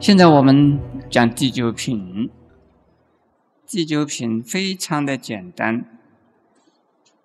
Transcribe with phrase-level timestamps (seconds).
[0.00, 0.80] 现在我们
[1.10, 2.30] 讲第九品。
[3.66, 5.84] 第九品非常的简单，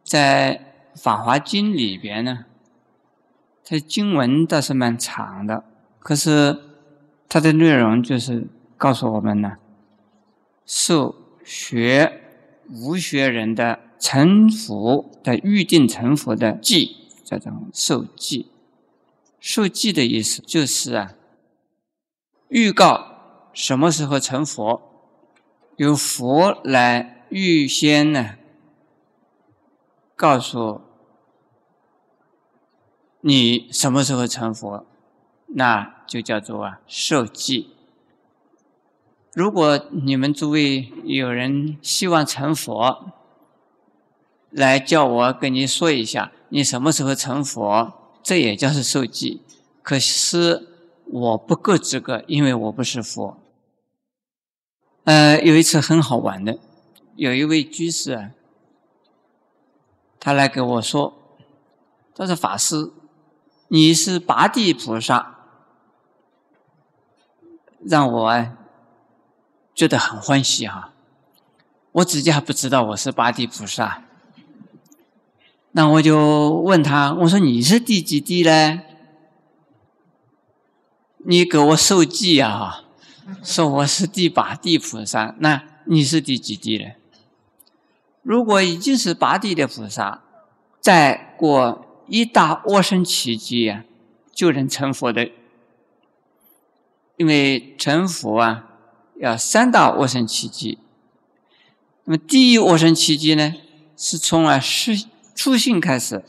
[0.03, 0.61] 在
[1.01, 2.43] 《法华经》里边呢，
[3.63, 5.63] 它经文倒是蛮长的，
[5.99, 6.59] 可是
[7.29, 9.53] 它的内容就是告诉我们呢，
[10.65, 11.15] 受
[11.45, 12.19] 学
[12.69, 18.51] 无学人的成佛的预定成佛的记，叫做受记。
[19.39, 21.13] 受记的意思就是啊，
[22.49, 24.81] 预告什么时候成佛。
[25.77, 28.35] 由佛来预先呢，
[30.15, 30.79] 告诉
[33.19, 34.85] 你什么时候成佛，
[35.47, 37.71] 那就叫做啊受记。
[39.33, 43.11] 如果你们诸位有人希望成佛，
[44.49, 47.91] 来叫我跟你说一下你什么时候成佛，
[48.23, 49.41] 这也叫是受记。
[49.83, 50.74] 可是
[51.07, 53.37] 我不够资格，因为我不是佛。
[55.03, 56.57] 呃，有一次很好玩的，
[57.15, 58.31] 有一位居士啊，
[60.19, 61.13] 他来给我说
[62.15, 62.91] ：“他说法师，
[63.67, 65.35] 你是八地菩萨，
[67.81, 68.57] 让我啊
[69.75, 70.91] 觉得很欢喜哈。
[71.91, 74.03] 我自己还不知道我是八地菩萨，
[75.73, 78.81] 那我就问他，我说你是第几地呢？
[81.25, 82.81] 你给我受记啊。”
[83.43, 86.91] 说我是第八地菩萨，那你是第几地呢？
[88.21, 90.21] 如果已经是八地的菩萨，
[90.79, 93.83] 再过一大窝生奇迹呀，
[94.31, 95.31] 就能成佛的。
[97.17, 98.67] 因为成佛啊，
[99.19, 100.77] 要三大窝生奇迹。
[102.03, 103.55] 那么第一窝生奇迹呢，
[103.97, 106.23] 是从啊是初信开始，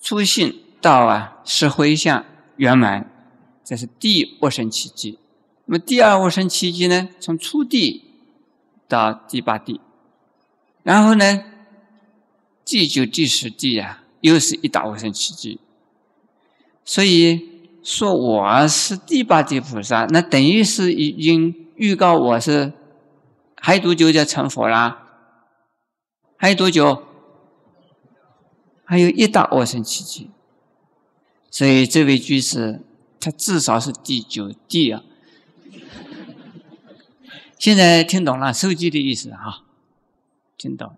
[0.00, 2.24] 初信到啊是回向
[2.58, 3.10] 圆满。
[3.64, 5.18] 这是第二生奇迹。
[5.66, 7.08] 那么第二二生奇迹呢？
[7.20, 8.04] 从初地
[8.88, 9.80] 到第八地，
[10.82, 11.44] 然后呢，
[12.64, 15.60] 第九、第十地啊，又是一大二生奇迹。
[16.84, 17.46] 所以
[17.82, 22.72] 说我是第八地菩萨，那等于是已经预告我是
[23.56, 25.04] 还有多久就成佛啦？
[26.38, 27.02] 还有多久？
[28.86, 30.30] 还有一大二生奇迹。
[31.50, 32.82] 所以这位居士。
[33.20, 35.02] 他至少是第九地啊！
[37.58, 39.64] 现在听懂了受记的意思哈，
[40.56, 40.92] 听懂。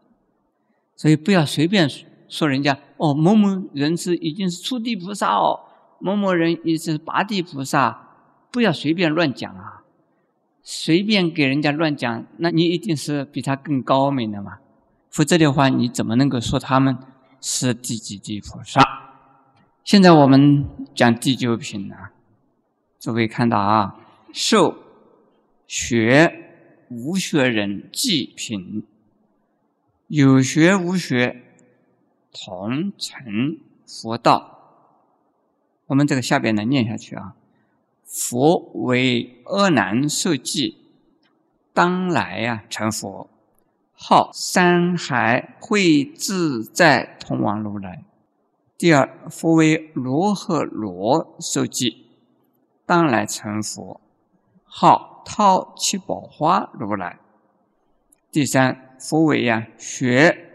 [0.95, 1.89] 所以不要随便
[2.29, 5.61] 说人家哦，某某人是已经是初地菩萨哦，
[5.99, 8.11] 某某人已经是八地菩萨，
[8.51, 9.83] 不要随便乱讲啊！
[10.63, 14.59] 随便给人家乱讲，那你一定是比他更高明的嘛，
[15.09, 16.99] 否则的话，你怎么能够说他们
[17.41, 19.10] 是第几地菩萨？
[19.91, 21.97] 现在我们讲第九品呢，
[23.01, 23.97] 诸位看到啊，
[24.33, 24.77] 受
[25.67, 26.45] 学
[26.89, 28.87] 无学人记品，
[30.07, 31.43] 有学无学
[32.31, 34.61] 同成佛道。
[35.87, 37.35] 我们这个下边呢念下去啊，
[38.05, 40.77] 佛为阿难受记，
[41.75, 43.29] 当来呀成佛，
[43.95, 48.05] 号山海会自在通往如来。
[48.81, 52.07] 第二，佛为罗诃罗受记，
[52.87, 54.01] 当来成佛，
[54.65, 57.21] 号掏七宝花如来。
[58.33, 60.47] 第三，佛为呀学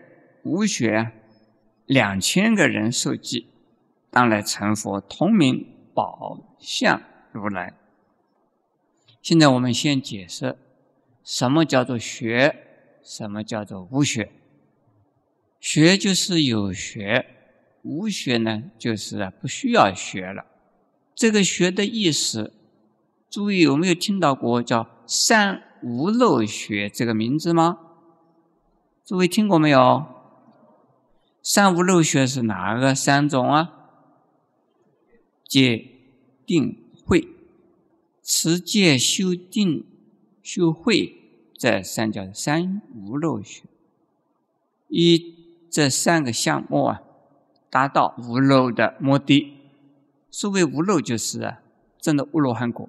[0.42, 1.12] 无学
[1.86, 3.46] 两千个人受记，
[4.10, 5.64] 当来成佛，同名
[5.94, 7.00] 宝相
[7.32, 7.76] 如来。
[9.22, 10.58] 现在我们先解释，
[11.24, 12.56] 什么叫做学，
[13.04, 14.32] 什么叫做无学。
[15.60, 17.35] 学就是有学。
[17.86, 20.44] 无学呢，就是啊，不需要学了。
[21.14, 22.52] 这个学的意思，
[23.30, 27.78] 诸位有没有听到过叫“三无漏学”这个名字吗？
[29.06, 30.04] 诸位听过没有？
[31.44, 33.72] 三无漏学是哪个三种啊？
[35.48, 35.86] 戒、
[36.44, 37.28] 定、慧，
[38.24, 39.86] 持戒、修定、
[40.42, 41.16] 修慧，
[41.56, 43.64] 这三叫三无漏学。
[44.88, 45.36] 以
[45.70, 47.04] 这三个项目啊。
[47.76, 49.54] 达到无漏的目的，
[50.32, 51.60] 所谓无漏就是啊，
[52.00, 52.88] 真的无漏汉果。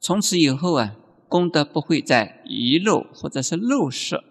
[0.00, 0.96] 从此以后啊，
[1.28, 4.24] 功德不会再遗漏或者是漏失，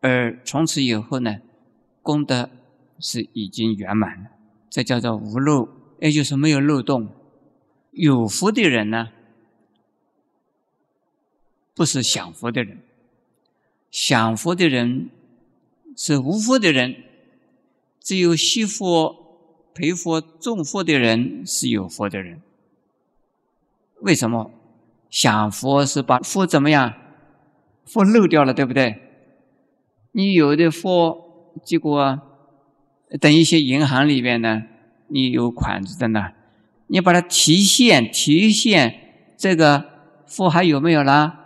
[0.00, 1.36] 而从此以后呢，
[2.02, 2.50] 功德
[2.98, 4.30] 是已经圆满了。
[4.68, 5.68] 这叫做无漏，
[6.00, 7.10] 也就是没有漏洞。
[7.92, 9.10] 有福的人呢，
[11.76, 12.78] 不是享福的人；
[13.88, 15.10] 享福的人
[15.96, 17.04] 是无福的人。
[18.02, 19.38] 只有惜佛、
[19.74, 22.42] 陪佛、种佛的人是有福的人，
[24.00, 24.50] 为什么？
[25.08, 26.94] 享佛是把佛怎么样？
[27.84, 28.98] 佛漏掉了，对不对？
[30.12, 32.20] 你有的佛，结果
[33.20, 34.62] 等一些银行里边呢，
[35.08, 36.32] 你有款子的呢，
[36.86, 39.84] 你把它提现，提现这个
[40.26, 41.38] 佛还有没有了？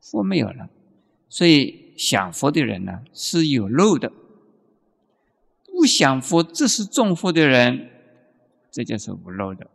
[0.00, 0.68] 佛没有了，
[1.28, 4.12] 所以享佛的人呢是有漏的。
[5.84, 7.90] 不想佛，这是重佛的人，
[8.70, 9.70] 这就是无漏的。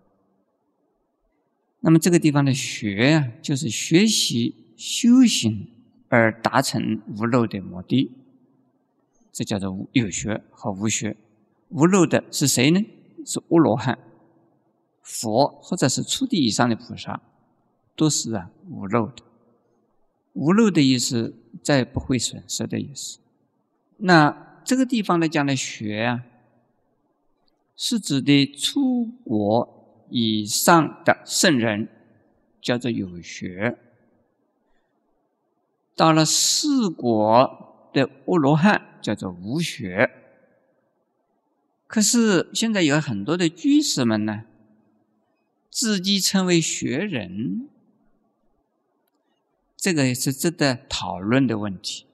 [1.81, 5.69] 那么这个地方的学啊，就是学习修行
[6.07, 8.09] 而达成无漏的目的，
[9.31, 11.15] 这叫做有学和无学。
[11.67, 12.81] 无漏的是谁呢？
[13.23, 13.99] 是阿罗汉、
[15.03, 17.21] 佛或者是初地以上的菩萨，
[17.95, 19.21] 都是啊无漏的。
[20.33, 23.19] 无漏的意思，再不会损失的意思。
[23.97, 24.48] 那。
[24.63, 26.23] 这个地方呢讲的学啊，
[27.75, 31.87] 是指的出国以上的圣人，
[32.61, 33.75] 叫做有学；
[35.95, 40.11] 到了四国的阿罗汉，叫做无学。
[41.87, 44.43] 可是现在有很多的居士们呢，
[45.71, 47.67] 自己称为学人，
[49.75, 52.05] 这个也是值得讨论的问题。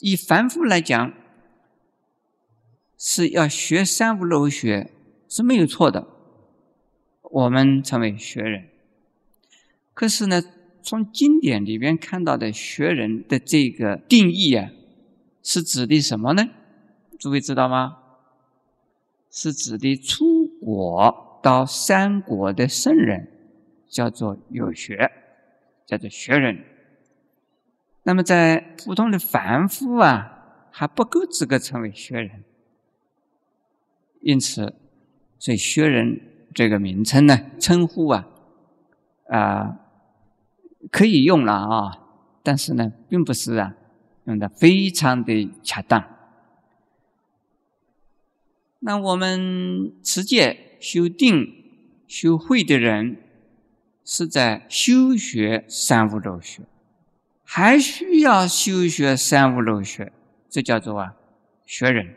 [0.00, 1.12] 以凡夫来讲，
[2.98, 4.90] 是要学三无漏学
[5.28, 6.08] 是没有错的。
[7.22, 8.68] 我们称为学人，
[9.92, 10.42] 可是呢，
[10.82, 14.70] 从经典里边看到的学人的这个定义啊，
[15.42, 16.48] 是指的什么呢？
[17.18, 17.98] 诸位知道吗？
[19.30, 23.28] 是指的出国到三国的圣人，
[23.88, 25.10] 叫做有学，
[25.84, 26.64] 叫做学人。
[28.04, 32.44] 那么，在普通的凡夫啊，还不够资格成为学人。
[34.20, 34.74] 因此，
[35.38, 36.20] 所以学人
[36.54, 38.26] 这个名称呢，称呼啊，
[39.28, 39.80] 啊，
[40.90, 41.98] 可以用了啊，
[42.42, 43.74] 但是呢，并不是啊，
[44.24, 46.04] 用的非常的恰当。
[48.80, 51.46] 那我们持戒、修定、
[52.06, 53.16] 修慧的人，
[54.04, 56.64] 是在修学三无漏学。
[57.46, 60.12] 还需要修学三无漏学，
[60.48, 61.14] 这叫做啊
[61.66, 62.16] 学人。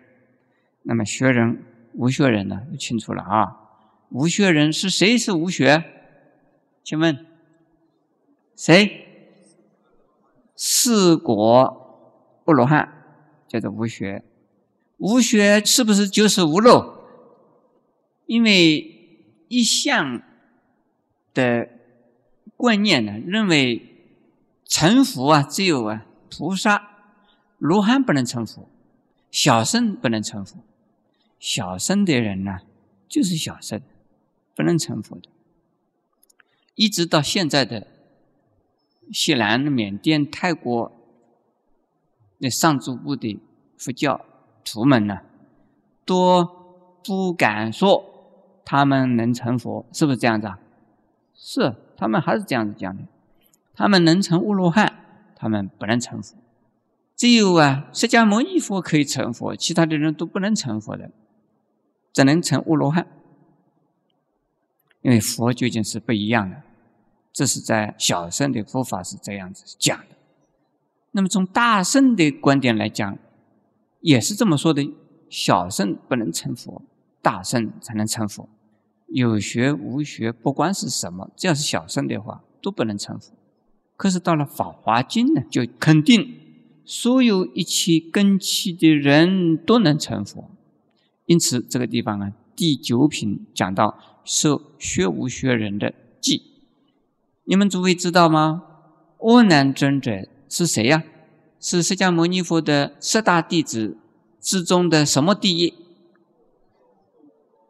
[0.84, 1.64] 那么学人、
[1.94, 2.62] 无学人呢？
[2.72, 3.56] 就清楚了啊。
[4.10, 5.18] 无学人是谁？
[5.18, 5.84] 是无学？
[6.82, 7.26] 请问
[8.56, 9.06] 谁？
[10.56, 12.90] 四果阿罗汉
[13.48, 14.24] 叫做无学。
[14.98, 17.04] 无学是不是就是无漏？
[18.26, 20.24] 因为一向
[21.34, 21.68] 的
[22.56, 23.94] 观念呢，认为。
[24.68, 26.90] 成佛啊，只有啊菩萨、
[27.58, 28.68] 罗汉不能成佛，
[29.32, 30.58] 小圣不能成佛。
[31.40, 32.60] 小圣的人呢，
[33.08, 33.82] 就是小圣，
[34.56, 35.30] 不能成佛的。
[36.76, 37.88] 一直到现在的
[39.12, 40.92] 西南、缅甸、泰国
[42.40, 43.40] 那上座部的
[43.78, 44.26] 佛教
[44.66, 45.22] 徒们呢，
[46.06, 46.46] 都
[47.04, 48.04] 不敢说
[48.66, 50.60] 他们能成佛，是不是这样子啊？
[51.34, 53.04] 是，他们还是这样子讲的。
[53.78, 54.92] 他们能成阿罗汉，
[55.36, 56.36] 他们不能成佛。
[57.16, 61.12] 只有啊，释迦牟尼佛可以成佛，其他的人都不能成佛的，
[62.12, 63.06] 只能成阿罗汉。
[65.04, 66.64] 因为佛究竟是不一样的，
[67.32, 70.16] 这是在小圣的佛法是这样子讲的。
[71.12, 73.18] 那么从大圣的观点来讲，
[74.02, 74.92] 也是这么说的：
[75.30, 76.82] 小圣不能成佛，
[77.22, 78.50] 大圣才能成佛。
[79.08, 83.34] 有学无学，不管是什么，只要是小圣的话，都不能成佛。
[83.98, 86.40] 可是到了《法华经》呢，就肯定
[86.86, 90.50] 所有一切根器的人都能成佛。
[91.26, 96.44] 因此，这个地方啊，第九品讲到受学无学人的记，
[97.44, 98.64] 你们诸位知道吗？
[99.18, 101.04] 阿难尊者是谁呀？
[101.60, 103.98] 是释迦牟尼佛的十大弟子
[104.40, 105.74] 之中的什么第一？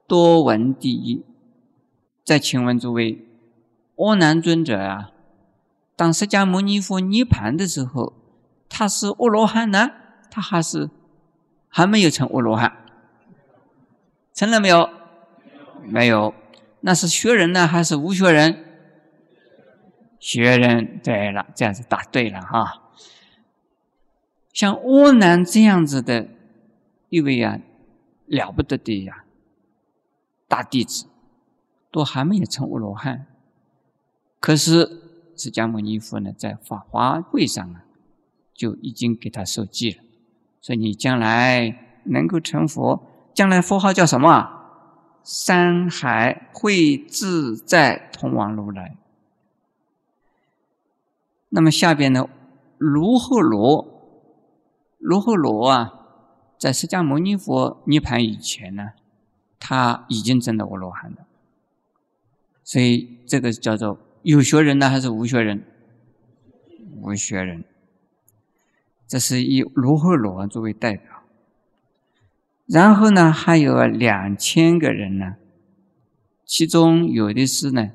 [0.06, 1.24] 多闻第一。
[2.26, 3.26] 再请问诸位，
[3.96, 5.12] 阿难尊者啊？
[5.98, 8.14] 当释迦牟尼佛涅槃的时候，
[8.70, 9.90] 他是阿罗汉呢？
[10.30, 10.92] 他还是
[11.70, 12.72] 还没有成阿罗汉？
[14.32, 14.88] 成了没有？
[15.82, 16.36] 没有。
[16.82, 18.64] 那是学人呢，还是无学人？
[20.20, 21.02] 学人。
[21.04, 22.84] 对了，这样子答对了哈。
[24.54, 26.28] 像阿难这样子的
[27.10, 27.60] 一位啊，
[28.28, 29.24] 了不得的呀，
[30.48, 31.08] 大弟子，
[31.90, 33.26] 都还没有成阿罗汉，
[34.40, 35.07] 可是。
[35.38, 37.84] 释迦牟尼佛呢，在法华会上啊，
[38.54, 40.04] 就已经给他受记了。
[40.60, 43.04] 所以你将来能够成佛，
[43.34, 44.56] 将来佛号叫什么？
[45.24, 48.96] 山海会自在通往如来。
[51.50, 52.30] 那么下边呢，
[52.78, 53.86] 卢睺罗，
[55.00, 55.94] 卢睺罗啊，
[56.58, 58.92] 在释迦牟尼佛涅盘以前呢，
[59.60, 61.28] 他已经证了阿罗汉了。
[62.64, 65.64] 所以这个叫做有学人呢，还是无学人？
[67.02, 67.64] 无学人。
[69.08, 71.24] 这是以卢睺罗作为代表。
[72.66, 75.36] 然后呢，还有两千个人呢，
[76.46, 77.92] 其中有的是呢，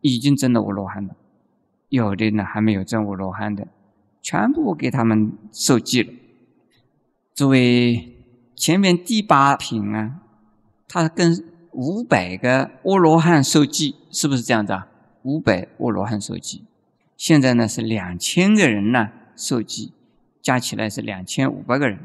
[0.00, 1.16] 已经证了阿罗汉了。
[1.88, 3.66] 有的呢还没有证悟罗汉的，
[4.22, 6.12] 全部给他们受记了。
[7.34, 8.16] 作为
[8.54, 10.20] 前面第八品啊，
[10.86, 14.86] 他跟五百个阿罗汉受记，是不是这样子啊？
[15.24, 16.64] 五百阿罗汉受记，
[17.16, 19.92] 现在呢是两千个人呢受记，
[20.40, 21.98] 加起来是两千五百个人。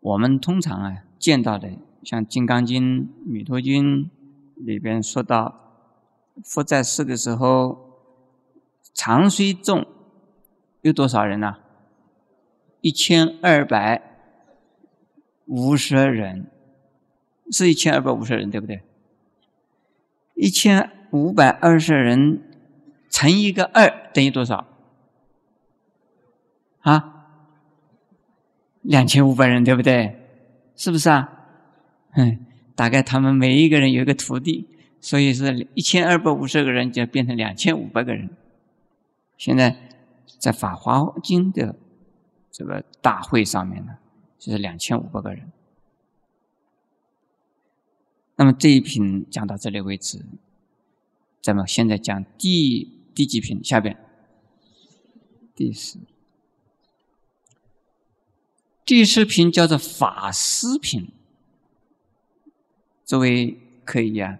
[0.00, 1.70] 我们通常啊见到的，
[2.02, 4.04] 像《金刚经》《弥陀经》
[4.56, 5.54] 里边说到，
[6.44, 7.90] 佛在世的时候。
[8.94, 9.86] 长虽众
[10.82, 11.56] 有多少人呢？
[12.82, 14.02] 一千二百
[15.46, 16.50] 五十人，
[17.50, 18.82] 是一千二百五十人，对不对？
[20.34, 22.42] 一千五百二十人
[23.08, 24.66] 乘一个二等于多少？
[26.80, 27.26] 啊？
[28.80, 30.18] 两千五百人，对不对？
[30.74, 31.46] 是不是啊？
[32.14, 34.66] 嗯，大概他们每一个人有一个徒弟，
[35.00, 38.28] 所以是一千二百五十个人就变成两千五百个人。
[39.36, 39.76] 现在
[40.38, 41.76] 在《法华经》的
[42.50, 43.98] 这个大会上面呢，
[44.38, 45.50] 就是两千五百个人。
[48.36, 50.24] 那么这一品讲到这里为止，
[51.42, 53.62] 咱们现在讲第第几品？
[53.62, 53.96] 下边
[55.54, 55.98] 第四，
[58.86, 61.08] 第四品叫做法师品，
[63.04, 64.38] 作为可以呀，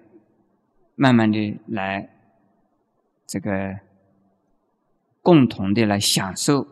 [0.94, 2.08] 慢慢的来
[3.26, 3.80] 这个。
[5.24, 6.66] 共同的来享受、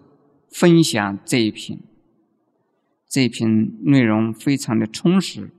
[0.50, 1.78] 分享这一品，
[3.08, 5.52] 这一品内容非常的充实，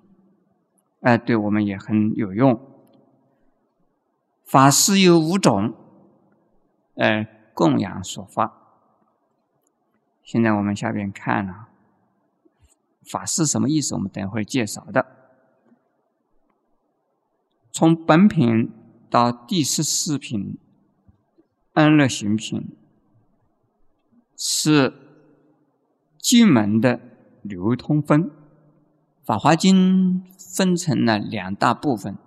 [1.00, 2.60] 哎，对我们也很有用。
[4.52, 5.74] 法师有五种，
[6.96, 8.52] 呃，供养所发。
[10.24, 11.70] 现在我们下边看了，
[13.02, 13.96] 法师什么意思？
[13.96, 15.06] 我们等会介绍的。
[17.72, 18.70] 从本品
[19.10, 20.58] 到第十四品，
[21.72, 22.76] 安乐行品。
[24.36, 24.94] 是
[26.18, 27.00] 经门的
[27.42, 28.26] 流通分，
[29.24, 30.26] 《法华经》
[30.58, 32.18] 分成了两大部分，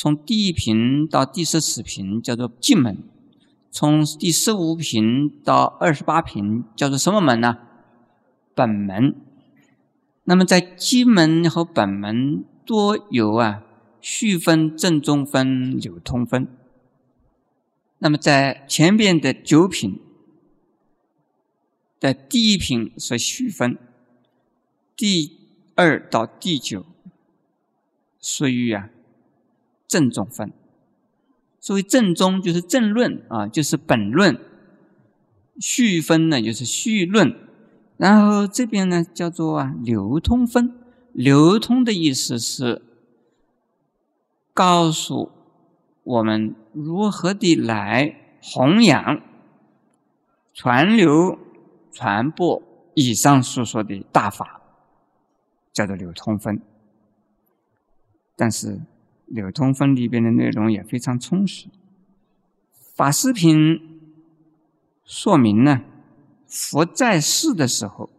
[0.00, 3.02] 从第一品到第十四品叫做进门，
[3.70, 7.58] 从第十五品到二十八品叫做什么门呢？
[8.54, 9.14] 本门。
[10.24, 13.62] 那么在经门和本门多有啊
[14.00, 16.48] 续分、正中分、流通分。
[17.98, 20.00] 那么在前边的九品。
[22.00, 23.76] 的第一品是续分，
[24.96, 25.36] 第
[25.74, 26.86] 二到第九
[28.18, 28.88] 属于啊
[29.90, 30.52] 正宗分。
[31.58, 34.36] 所谓正宗就是正论啊，就是本论；
[35.58, 37.36] 续分呢就是续论。
[37.96, 40.72] 然后这边呢叫做啊流通分，
[41.12, 42.80] 流通的意思是
[44.54, 45.30] 告诉
[46.04, 49.20] 我们如何的来弘扬、
[50.54, 51.36] 传流。
[51.92, 52.62] 传播
[52.94, 54.62] 以上所说的大法，
[55.72, 56.62] 叫做流通分。
[58.36, 58.80] 但是
[59.30, 61.68] 流通分里边的内容也非常充实。
[62.94, 63.80] 法师品
[65.04, 65.82] 说明呢，
[66.46, 68.10] 佛在世的时候，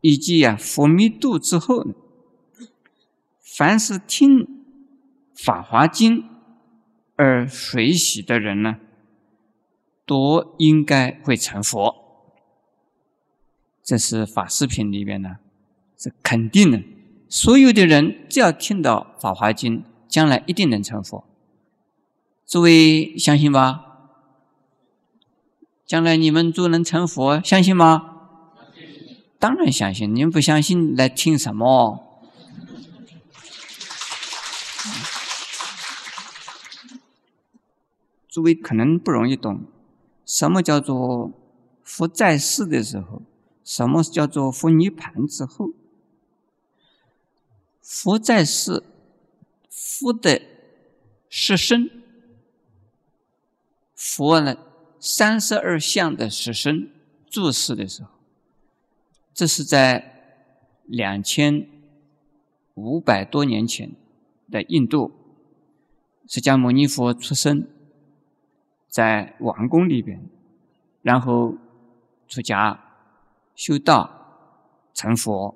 [0.00, 1.94] 以及啊佛灭度之后呢，
[3.40, 4.40] 凡是听
[5.34, 6.18] 《法华经》
[7.16, 8.76] 而随喜的人呢，
[10.04, 11.94] 都应该会成佛。
[13.82, 15.38] 这是法师品里边呢，
[15.96, 16.82] 是肯定的。
[17.28, 19.78] 所有的人只要听到《法华经》，
[20.10, 21.24] 将来一定能成佛。
[22.44, 23.86] 诸位相信吧？
[25.86, 28.16] 将来你们都能成佛，相信吗？
[29.38, 30.14] 当然相信。
[30.14, 32.06] 你们不相信，来听什么？
[38.28, 39.64] 诸位可能不容易懂，
[40.24, 41.32] 什么叫做
[41.82, 43.22] 佛在世的时候？
[43.64, 45.70] 什么叫做佛涅盘之后？
[47.80, 48.84] 佛在世，
[49.82, 50.42] 佛的
[51.30, 51.90] 实身，
[53.94, 54.58] 佛呢
[54.98, 56.90] 三十二相的实身
[57.26, 58.10] 注释的时候，
[59.32, 60.42] 这是在
[60.84, 61.66] 两千
[62.74, 63.92] 五百多年前
[64.50, 65.12] 的印度。
[66.28, 67.66] 释迦牟尼佛出生
[68.86, 70.28] 在王宫里边，
[71.00, 71.56] 然后
[72.28, 72.78] 出家
[73.54, 74.52] 修道
[74.92, 75.54] 成佛，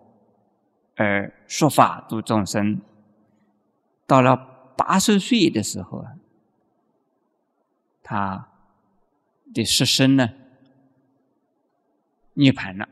[0.97, 2.81] 而说法度众生。
[4.07, 4.37] 到了
[4.77, 6.13] 八十岁的时候啊，
[8.03, 8.49] 他
[9.55, 10.31] 的尸身呢
[12.35, 12.89] 涅盘了。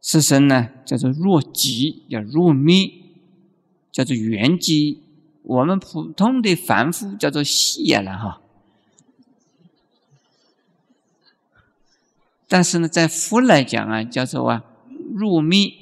[0.00, 2.92] 尸身呢叫做若即，叫若灭，
[3.90, 4.98] 叫做圆寂。
[5.42, 8.40] 我们普通的凡夫叫做细了哈。
[12.48, 14.64] 但是呢，在佛来讲啊，叫做啊
[15.12, 15.74] 入灭。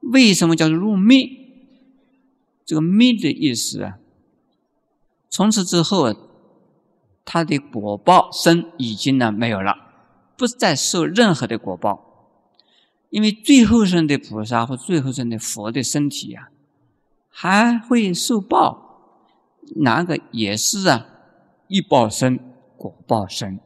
[0.00, 1.41] 为什么叫做入灭？
[2.64, 3.98] 这个灭的意思啊，
[5.28, 6.14] 从此之后，
[7.24, 9.74] 他的果报身已经呢没有了，
[10.36, 12.08] 不再受任何的果报。
[13.10, 16.48] 因为最后生的菩萨或最后生的佛的身体呀，
[17.28, 21.06] 还会受报，哪个也是啊，
[21.68, 22.38] 一报身，
[22.76, 23.60] 果报身，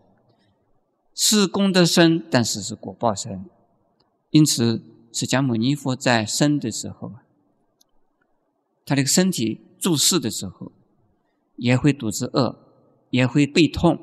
[1.14, 3.44] 是功德身，但是是果报身。
[4.30, 7.25] 因此，释迦牟尼佛在生的时候啊。
[8.86, 10.72] 他这个身体注视的时候，
[11.56, 12.56] 也会肚子饿，
[13.10, 13.98] 也会背痛，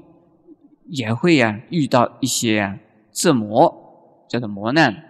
[0.87, 2.77] 也会呀遇到一些啊
[3.11, 5.09] 折磨，叫做磨难。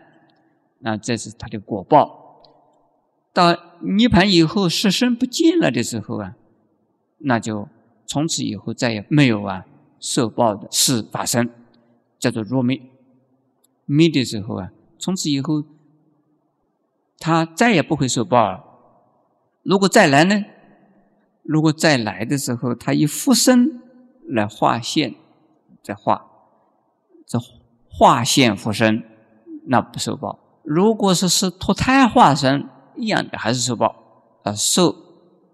[0.79, 2.21] 那这是他的果报。
[3.33, 6.35] 到涅盘以后，尸身不见了的时候啊，
[7.17, 7.67] 那就
[8.05, 9.65] 从此以后再也没有啊
[9.99, 11.49] 受报的事发生，
[12.19, 12.79] 叫做若灭。
[13.85, 15.63] 灭的时候啊，从此以后，
[17.17, 18.63] 他再也不会受报了。
[19.63, 20.45] 如果再来呢？
[21.41, 23.81] 如果再来的时候，他以复身
[24.29, 25.15] 来化现，
[25.81, 26.25] 再化，
[27.25, 27.37] 这
[27.89, 29.03] 化现复身，
[29.67, 30.39] 那不受报。
[30.63, 33.93] 如果说是脱胎化身一样的，还是受报
[34.43, 34.95] 啊，受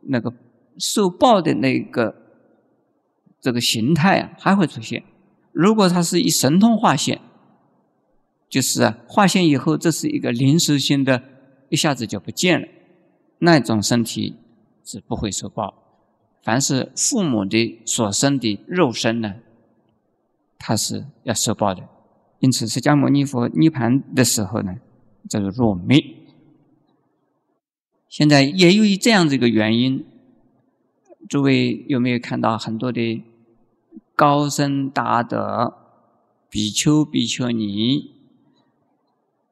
[0.04, 0.32] 那个
[0.78, 2.16] 受报的那个
[3.42, 5.04] 这个形态啊，还会出现。
[5.52, 7.20] 如果他是以神通化现，
[8.48, 11.24] 就是啊，化现以后，这是一个临时性的，
[11.70, 12.68] 一下子就不见了。
[13.40, 14.36] 那种身体
[14.84, 15.74] 是不会受报，
[16.44, 19.36] 凡是父母的所生的肉身呢，
[20.58, 21.88] 它是要受报的。
[22.40, 24.76] 因此，释迦牟尼佛涅盘的时候呢，
[25.30, 26.04] 叫做若灭。
[28.10, 30.06] 现在也由于这样子一个原因，
[31.30, 33.24] 诸位有没有看到很多的
[34.16, 35.78] 高僧大德、
[36.50, 38.16] 比丘、比丘尼，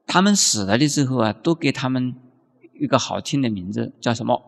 [0.06, 2.16] 他们死了的时候啊，都给他们。
[2.80, 4.42] 一个好听的名字叫什么？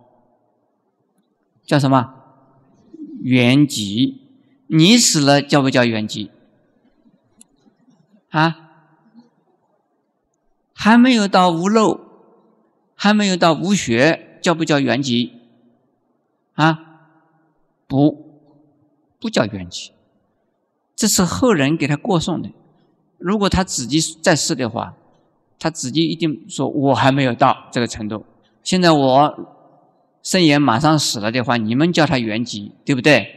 [1.66, 2.14] 叫什么？
[3.22, 4.20] 圆寂。
[4.68, 6.30] 你死了叫不叫圆寂？
[8.30, 8.70] 啊？
[10.74, 12.00] 还没有到无漏，
[12.96, 15.32] 还没有到无学，叫不叫圆寂？
[16.54, 17.08] 啊？
[17.88, 18.42] 不，
[19.20, 19.90] 不叫圆寂。
[20.96, 22.52] 这是后人给他过送的。
[23.18, 24.96] 如果他自己在世的话。
[25.60, 28.26] 他自己一定说：“我还没有到这个程度。
[28.64, 29.56] 现在我
[30.24, 33.36] 圣言马上死了的话，你们叫他圆寂，对不对？”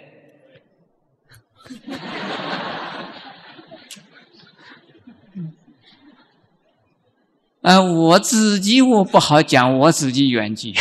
[7.63, 10.79] 啊， 我自己我不好讲，我自己圆寂。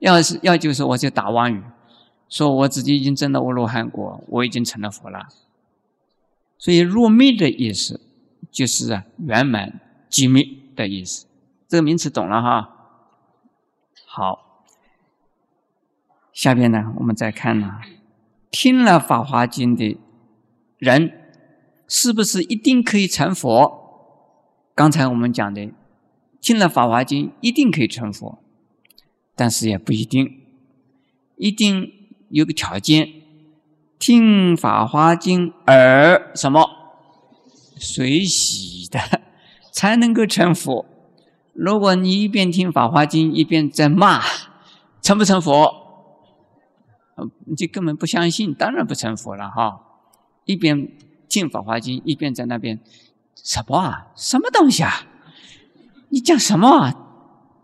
[0.00, 1.62] 要是要就是我就打妄语，
[2.28, 5.28] 说我自己已经证了阿罗汉果，我已经成了佛了。
[6.58, 8.00] 所以入灭的意思。
[8.52, 11.26] 就是啊，圆满寂灭的意思。
[11.66, 12.68] 这个名词懂了哈。
[14.06, 14.66] 好，
[16.34, 17.80] 下边呢，我们再看呢，
[18.50, 19.98] 听了《法华经》的
[20.76, 21.12] 人，
[21.88, 23.80] 是不是一定可以成佛？
[24.74, 25.72] 刚才我们讲的，
[26.42, 28.38] 听了《法华经》一定可以成佛，
[29.34, 30.42] 但是也不一定，
[31.36, 31.90] 一定
[32.28, 33.08] 有个条件：
[33.98, 36.81] 听《法华经》而什么？
[37.82, 39.00] 水洗的
[39.72, 40.86] 才能够成佛。
[41.52, 44.22] 如果你一边听《法华经》一边在骂，
[45.02, 45.80] 成不成佛？
[47.44, 49.80] 你就根本不相信，当然不成佛了哈。
[50.44, 50.88] 一边
[51.28, 52.80] 听《法华经》一边在那边
[53.34, 54.06] 什么啊？
[54.16, 55.06] 什么东西啊？
[56.08, 56.68] 你讲什么？
[56.68, 56.96] 啊？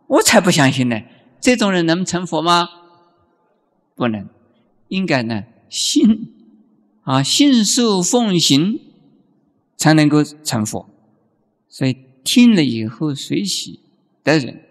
[0.08, 1.00] 我才不相信呢！
[1.40, 2.68] 这种人能成佛吗？
[3.94, 4.28] 不能。
[4.88, 6.32] 应该呢，信
[7.02, 8.80] 啊，信受奉行。
[9.78, 10.86] 才能够成佛，
[11.68, 13.80] 所以听了以后随喜
[14.22, 14.64] 的人，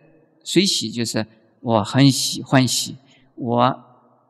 [0.43, 1.25] 随喜就是
[1.61, 2.97] 我很喜欢喜，
[3.35, 3.83] 我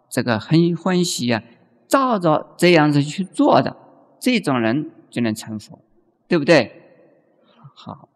[0.10, 1.44] 这个很欢喜呀，
[1.88, 3.76] 照着这样子去做的
[4.20, 5.80] 这种人就能成佛，
[6.28, 6.72] 对不对？
[7.74, 8.08] 好，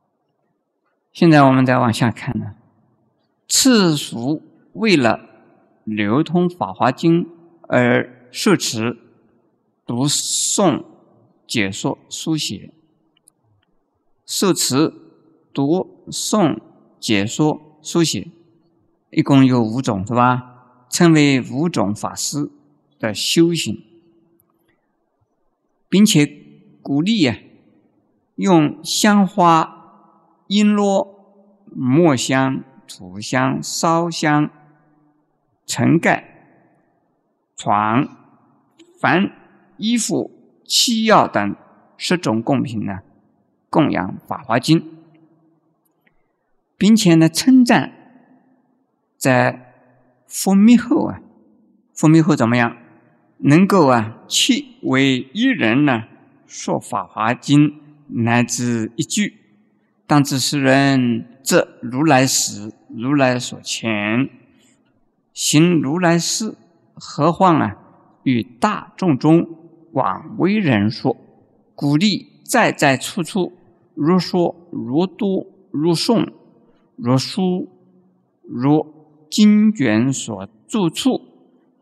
[1.12, 2.56] 现在我们再往下看呢，
[3.50, 4.42] 次俗
[4.74, 5.20] 为了
[5.84, 7.26] 流通《法华经》
[7.64, 8.98] 而受持、
[9.86, 10.84] 读诵、
[11.52, 12.72] 解说、书写。
[14.26, 14.94] 受持、
[15.52, 16.58] 读诵、
[16.98, 18.30] 解说、书写，
[19.10, 20.86] 一共有五种，是吧？
[20.90, 22.50] 称为五种法师
[22.98, 23.84] 的修行，
[25.90, 26.26] 并且
[26.82, 27.38] 鼓励呀，
[28.36, 31.06] 用香花、璎珞、
[31.66, 34.50] 墨香、土香、烧香、
[35.66, 36.70] 尘盖、
[37.58, 38.08] 床、
[38.98, 39.34] 凡
[39.76, 40.32] 衣服、
[40.74, 41.54] 七药等
[41.98, 43.00] 十种贡品呢。
[43.70, 44.80] 供养《法华经》，
[46.78, 47.92] 并且呢，称赞
[49.18, 49.74] 在
[50.28, 51.20] 封灭后啊，
[51.94, 52.78] 封灭后怎么样？
[53.40, 56.04] 能够啊，去为一人呢
[56.48, 57.70] 说《法华经》
[58.08, 59.38] 乃至一句，
[60.08, 64.30] 当知世人，则如来时，如来所前，
[65.34, 66.56] 行如来事，
[66.94, 67.78] 何况啊，
[68.24, 69.61] 与大众中
[69.92, 71.16] 广为人说，
[71.76, 73.54] 鼓励在在处处。
[73.94, 76.28] 如说如读如诵
[76.96, 77.68] 如书
[78.42, 78.86] 如
[79.30, 81.22] 经卷所住处，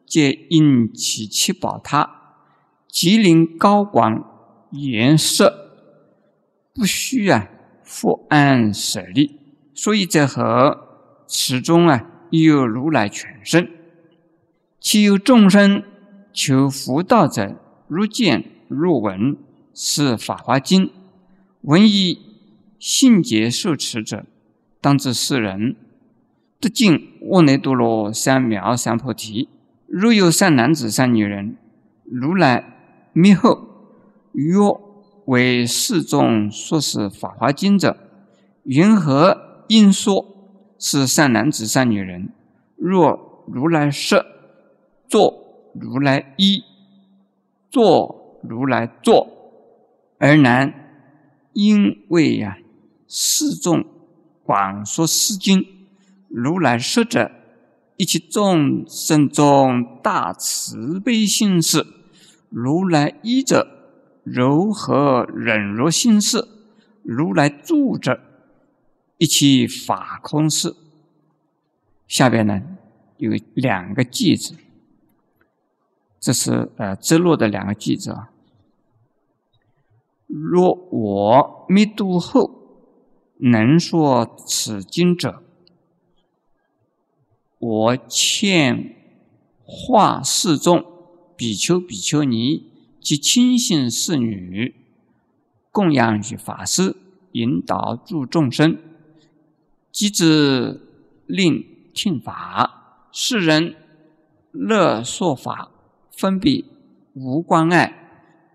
[0.06, 2.10] 皆因其七宝塔，
[2.88, 4.26] 吉林高广
[4.72, 5.54] 严色，
[6.74, 7.48] 不需啊
[7.84, 9.39] 复安舍利。
[9.74, 10.78] 所以这和
[11.28, 13.69] 此中啊有如来全身。
[14.80, 15.84] 其有众生
[16.34, 17.56] 求福道者，
[17.89, 19.36] 如见如闻，
[19.73, 20.91] 是法华经。
[21.62, 22.19] 闻以
[22.78, 24.25] 信解受持者，
[24.80, 25.75] 当知世人
[26.62, 26.93] 得尽
[27.32, 29.49] 阿耨多罗三藐三菩提。
[29.88, 31.58] 若有善男子、善女人，
[32.06, 32.63] 如来
[33.12, 33.67] 灭后，
[34.32, 34.80] 若
[35.25, 37.97] 为世众说是法华经者，
[38.63, 40.25] 云何应说？
[40.78, 42.30] 是善男子、善女人，
[42.78, 44.25] 若如来设，
[45.10, 46.63] 作如来一，
[47.69, 49.27] 作如来作，
[50.17, 50.73] 而难。
[51.53, 52.58] 因为呀，
[53.08, 53.84] 世众
[54.43, 55.65] 广说世经，
[56.29, 57.32] 如来说者，
[57.97, 61.82] 一切众生中大慈悲心事；
[62.49, 63.67] 如来依者，
[64.23, 66.47] 柔和忍辱心事；
[67.03, 68.21] 如来住者，
[69.17, 70.75] 一切法空事。
[72.08, 72.62] 下边呢
[73.17, 74.53] 有两个句子，
[76.19, 78.29] 这是呃直落的两个句子啊。
[80.27, 82.51] 若我密度后
[83.38, 85.41] 能说此经者，
[87.58, 88.95] 我欠
[89.63, 90.86] 化世众
[91.36, 92.69] 比丘、比丘尼
[93.01, 94.75] 及亲信侍女
[95.71, 96.95] 供养与法师，
[97.32, 98.77] 引导诸众生，
[99.91, 100.82] 即之
[101.25, 103.75] 令听法，世人
[104.51, 105.71] 乐说法，
[106.19, 106.65] 分别
[107.13, 107.95] 无关爱，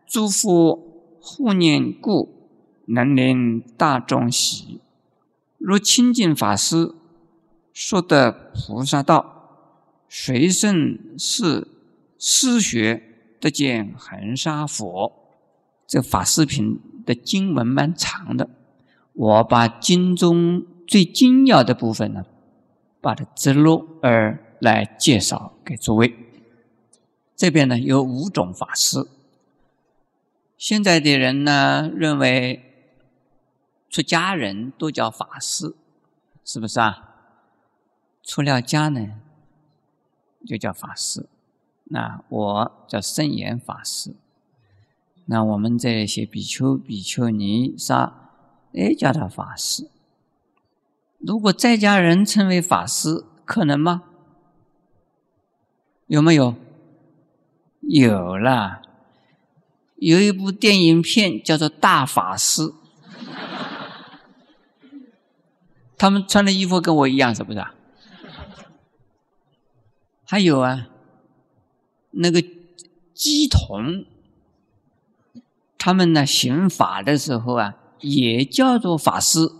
[0.07, 0.79] 诸佛。
[1.27, 2.50] 护念故，
[2.88, 4.83] 能令大众喜。
[5.57, 6.94] 若清净法师
[7.72, 11.66] 说的菩萨道，随顺是
[12.18, 13.03] 师学
[13.40, 15.11] 得见恒沙佛。
[15.87, 18.50] 这法师品的经文蛮长的，
[19.14, 22.24] 我把经中最精要的部分呢，
[23.00, 26.14] 把它摘录而来介绍给诸位。
[27.37, 29.07] 这边呢有五种法师。
[30.57, 32.73] 现在的人呢，认为
[33.90, 35.75] 出家人都叫法师，
[36.44, 37.11] 是不是啊？
[38.23, 39.20] 出了家呢，
[40.47, 41.27] 就叫法师。
[41.85, 44.14] 那我叫圣严法师。
[45.27, 48.31] 那我们这些比丘、比丘尼啥，
[48.73, 49.90] 也叫他法师。
[51.18, 54.05] 如果在家人称为法师，可能吗？
[56.07, 56.55] 有没有？
[57.88, 58.83] 有了。
[59.97, 62.62] 有一部电影片叫做《大法师》，
[65.97, 67.75] 他们穿的衣服跟我一样，是不是啊？
[70.27, 70.88] 还有啊，
[72.11, 72.42] 那个
[73.14, 74.05] 鸡童，
[75.79, 79.51] 他们呢行法的时候啊，也叫做法师，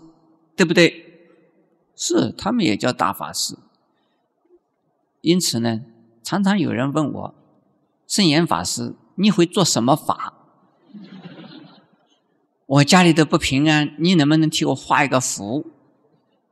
[0.55, 1.29] 对不对？
[1.95, 3.57] 是，他们也叫大法师。
[5.21, 5.81] 因此呢，
[6.21, 7.35] 常常有人问我，
[8.07, 8.95] 圣严法师。
[9.17, 10.33] 你会做什么法？
[12.65, 15.71] 我家里的不平安，你能不能替我画一个符？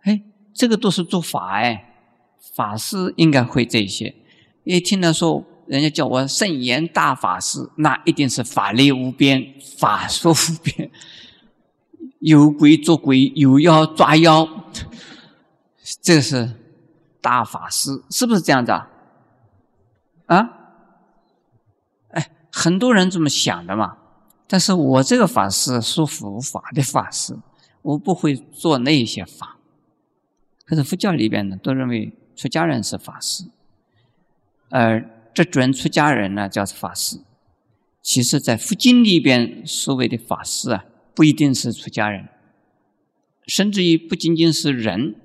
[0.03, 0.21] 哎，
[0.53, 1.93] 这个都是做法哎，
[2.55, 4.15] 法师应该会这些。
[4.63, 10.89] 一听到说人家叫我圣严大法师，那一定是法力无边，法术无边，
[12.19, 14.47] 有鬼捉鬼，有妖抓妖，
[16.01, 16.53] 这是
[17.19, 18.87] 大法师，是不是这样子啊？
[20.27, 20.59] 啊？
[22.55, 23.97] 很多人这么想的嘛。
[24.47, 27.35] 但是我这个法是说佛法的法师，
[27.81, 29.57] 我不会做那些法。
[30.63, 33.45] 可是佛教里边呢，都认为出家人是法师，
[34.69, 37.17] 而这准出家人呢叫法师。
[38.03, 40.85] 其实，在佛经里边所谓的法师啊，
[41.15, 42.27] 不一定是出家人，
[43.47, 45.15] 甚至于不仅仅是人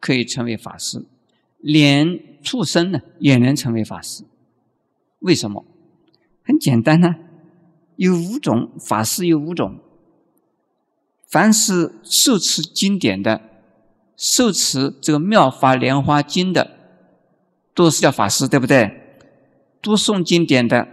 [0.00, 1.04] 可以成为法师，
[1.60, 4.24] 连畜生呢也能成为法师。
[5.20, 5.64] 为什么？
[6.46, 7.16] 很简单呢。
[7.96, 9.80] 有五种法师，有五种。
[11.28, 13.40] 凡是受持经典的、
[14.16, 16.70] 受持这个《妙法莲花经》的，
[17.74, 19.02] 都是叫法师，对不对？
[19.82, 20.86] 读诵经典的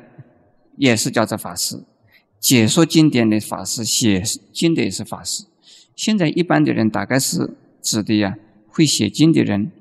[0.77, 1.83] 也是叫做法师，
[2.39, 5.45] 解说经典的法师，写经的也是法师。
[5.95, 8.35] 现在一般的人大概是指的呀，
[8.67, 9.71] 会写经的人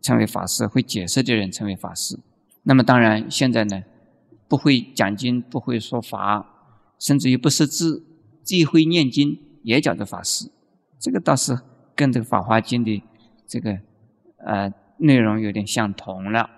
[0.00, 2.18] 成为法师，会解释的人成为法师。
[2.62, 3.82] 那么当然，现在呢，
[4.48, 6.54] 不会讲经，不会说法。
[6.98, 8.04] 甚至于不识字，
[8.42, 10.50] 既会念经，也叫做法师。
[10.98, 11.60] 这个倒是
[11.94, 13.04] 跟这个《法华经》的
[13.46, 13.78] 这个
[14.38, 16.50] 呃内容有点相同了。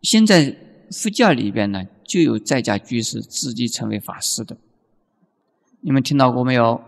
[0.00, 0.56] 现在
[0.90, 4.56] 佛教里边呢，就有在家居士自己成为法师的。
[5.80, 6.80] 你们听到过没有？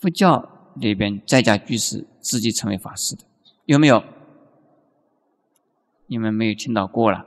[0.00, 3.22] 佛教里边在家居士自己成为法师的
[3.64, 4.04] 有没有？
[6.06, 7.26] 你们没有听到过了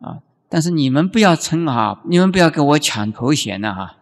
[0.00, 0.18] 啊？
[0.48, 3.96] 但是你们不要称哈，你们不要跟我抢头衔了哈。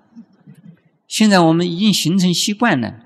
[1.07, 3.01] 现在我们已经形成习惯了，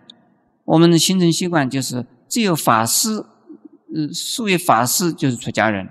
[0.65, 3.25] 我们的形成习惯就是只有法师，
[3.95, 5.89] 呃，所谓法师就是出家人，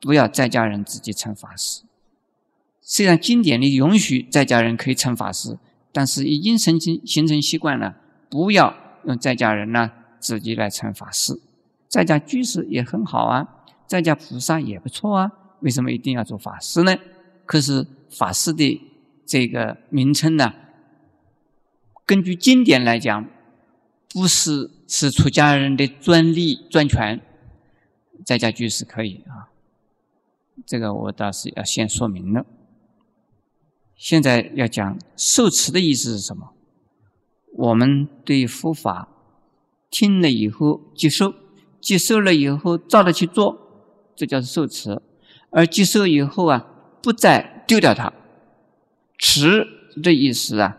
[0.00, 1.82] 不要在家人自己称法师。
[2.80, 5.58] 虽然经典里允许在家人可以称法师，
[5.92, 7.96] 但是已经形成形成习惯了，
[8.28, 8.74] 不要
[9.04, 11.40] 用在家人呢自己来称法师。
[11.88, 13.48] 在家居士也很好啊，
[13.86, 15.32] 在家菩萨也不错啊。
[15.64, 16.94] 为什么一定要做法师呢？
[17.46, 18.80] 可是法师的
[19.24, 20.52] 这个名称呢，
[22.04, 23.26] 根据经典来讲，
[24.10, 27.22] 不是是出家人的专利专权，
[28.26, 29.48] 在家居士可以啊。
[30.66, 32.44] 这个我倒是要先说明了。
[33.96, 36.52] 现在要讲受持的意思是什么？
[37.56, 39.08] 我们对佛法
[39.90, 41.32] 听了以后接受，
[41.80, 43.58] 接受了以后照着去做，
[44.14, 45.00] 这叫受持。
[45.54, 46.66] 而接受以后啊，
[47.00, 48.12] 不再丢掉它，
[49.16, 49.64] 持
[50.02, 50.76] 的意思啊，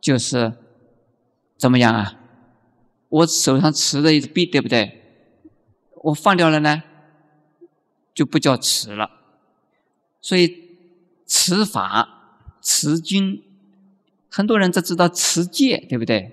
[0.00, 0.52] 就是
[1.56, 2.18] 怎么样啊？
[3.08, 5.00] 我手上持的一支笔，对不对？
[6.02, 6.82] 我放掉了呢，
[8.12, 9.10] 就不叫持了。
[10.20, 10.76] 所以
[11.24, 13.42] 持法、持经，
[14.28, 16.32] 很多人只知道持戒，对不对？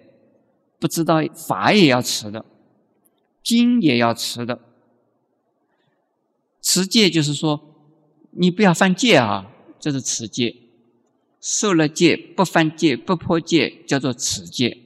[0.80, 2.44] 不知道法也要持的，
[3.44, 4.60] 经也要持的。
[6.70, 7.62] 持戒就是说，
[8.32, 9.50] 你不要犯戒啊，
[9.80, 10.54] 这是持戒。
[11.40, 14.78] 受了戒不犯戒不破戒，叫做持戒。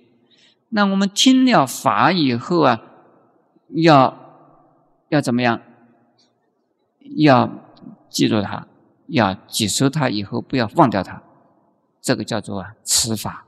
[0.69, 2.79] 那我们听了法以后啊，
[3.69, 4.15] 要
[5.09, 5.59] 要怎么样？
[7.15, 7.49] 要
[8.11, 8.67] 记住它，
[9.07, 11.23] 要接受它以后不要忘掉它，
[11.99, 13.47] 这个叫做啊持法。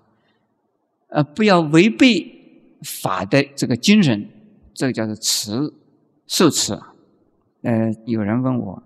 [1.10, 4.28] 呃，不要违背法的这个精神，
[4.74, 5.72] 这个叫做持
[6.26, 6.76] 受持。
[7.64, 8.84] 呃，有人问我，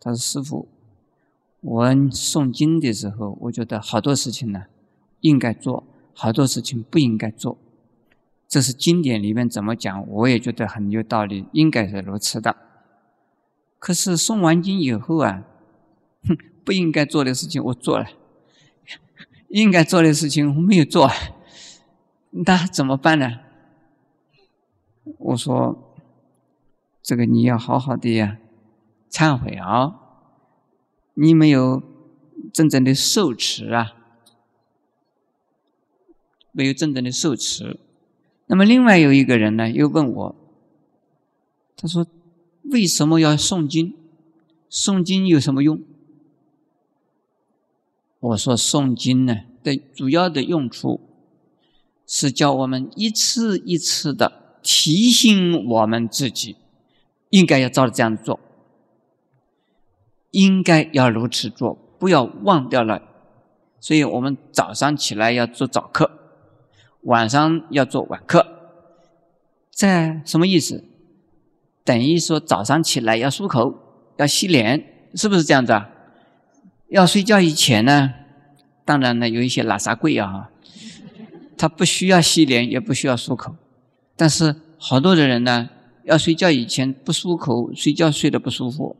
[0.00, 0.66] 他说：“师傅，
[1.60, 4.64] 我诵经的时候，我觉得好多事情呢
[5.20, 7.58] 应该做，好多事情不应该做。
[8.48, 12.56] 这是经典里面怎么讲，我也觉得很有道理，应该是如此的。
[13.78, 15.44] 可是诵完经以后啊，
[16.26, 18.06] 哼，不应该做的事情我做了，
[19.48, 21.10] 应该做的事情我没有做，
[22.30, 23.40] 那怎么办呢？”
[25.18, 25.91] 我说。
[27.02, 28.38] 这个你要好好的呀，
[29.10, 29.98] 忏悔啊！
[31.14, 31.82] 你没有
[32.52, 33.92] 真正的受持啊，
[36.52, 37.80] 没有真正的受持。
[38.46, 40.36] 那么另外有一个人呢，又问我，
[41.76, 42.06] 他说
[42.70, 43.94] ：“为什么要诵经？
[44.70, 45.82] 诵经有什么用？”
[48.20, 51.00] 我说：“诵经呢的主要的用处，
[52.06, 56.56] 是叫我们一次一次的提醒我们自己。”
[57.32, 58.38] 应该要照着这样做，
[60.32, 63.00] 应该要如此做，不要忘掉了。
[63.80, 66.10] 所以我们早上起来要做早课，
[67.04, 68.46] 晚上要做晚课。
[69.70, 70.84] 这什么意思？
[71.84, 73.78] 等于说早上起来要漱口，
[74.18, 75.88] 要洗脸，是不是这样子啊？
[76.88, 78.12] 要睡觉以前呢，
[78.84, 80.50] 当然呢有一些拉萨贵啊，
[81.56, 83.56] 他不需要洗脸，也不需要漱口，
[84.16, 85.70] 但是好多的人呢。
[86.04, 88.96] 要睡觉以前不漱口，睡觉睡得不舒服，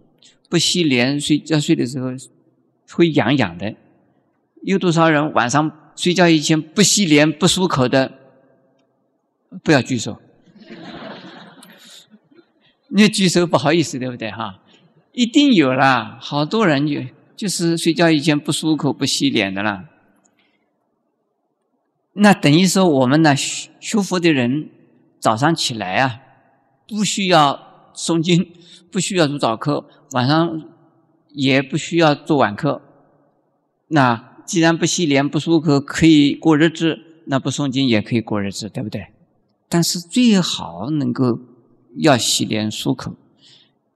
[0.48, 2.10] 不洗脸睡觉睡的时候
[2.90, 3.74] 会痒痒的？
[4.62, 8.12] 有多少人晚上睡觉以前不洗脸不漱口的？
[9.62, 10.18] 不要举手。
[12.88, 14.60] 你举手不好意思，对不对哈？
[15.12, 17.02] 一定有啦，好多人有，
[17.36, 19.88] 就是睡觉以前不漱口不洗脸的啦。
[22.14, 24.70] 那等于说我们呢学佛的人
[25.18, 26.21] 早上起来啊，
[26.88, 28.48] 不需要诵经，
[28.90, 30.62] 不需要读早课，晚上
[31.30, 32.82] 也不需要做晚课。
[33.88, 39.08] 那既然不洗脸不漱口可以过日子，那不诵经也可以过日子，对不对？
[39.68, 41.38] 但是最好能够。
[41.98, 43.16] 要洗脸漱口，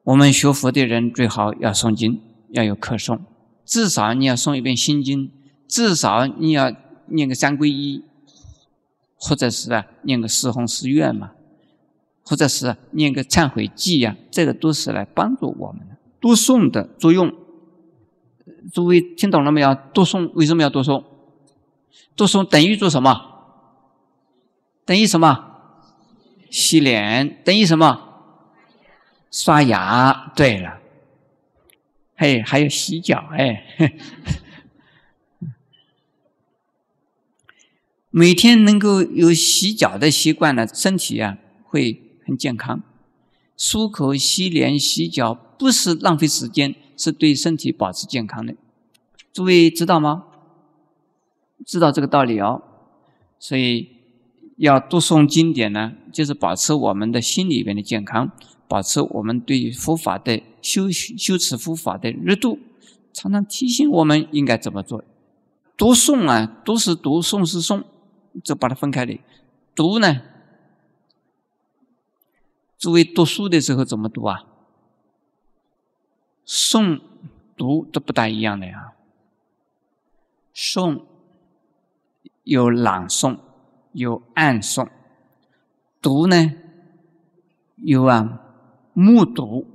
[0.05, 2.21] 我们学佛的人最好要诵经，
[2.51, 3.21] 要有课诵，
[3.65, 5.31] 至少你要诵一遍心经，
[5.67, 6.71] 至少你要
[7.07, 8.03] 念个三皈依，
[9.15, 11.31] 或者是啊念个四弘誓愿嘛，
[12.27, 15.97] 或者是念个忏悔记呀，这个都是来帮助我们的。
[16.19, 17.33] 多诵的作用，
[18.73, 19.75] 诸位听懂了没有？
[19.93, 21.05] 多诵为什么要多诵？
[22.17, 23.15] 多诵等于做什么？
[24.85, 25.53] 等于什么？
[26.51, 28.03] 洗脸等于什么？
[29.31, 30.33] 刷牙。
[30.35, 30.81] 对了，
[32.17, 33.29] 嘿，还有洗脚。
[33.33, 33.63] 哎，
[38.11, 42.83] 每天能够有洗脚的习惯呢，身体啊会很健康。
[43.57, 48.55] 漱口、洗脸、洗脚不是浪费时间，是对身体保持健康的。
[49.33, 50.25] 诸位知道吗？
[51.65, 52.63] 知道这个道理哦。
[53.39, 53.95] 所以。
[54.59, 58.33] 要读诵经典呢，就是保持我们的心里边的健康，
[58.67, 62.59] 保持我们对佛法的修修持佛法的热度，
[63.13, 65.05] 常常提醒我们应该怎么做。
[65.77, 67.85] 读诵啊，读是读，诵是诵，
[68.43, 69.21] 就把它分开的。
[69.75, 70.23] 读呢，
[72.79, 74.45] 作为读书的时候怎么读啊？
[76.45, 77.01] 诵、
[77.57, 78.93] 读都不大一样的呀。
[80.55, 81.03] 诵
[82.45, 83.39] 有朗诵。
[83.93, 84.91] 有暗诵，
[86.03, 86.53] 读呢，
[87.77, 88.43] 有啊
[88.93, 89.67] 目读，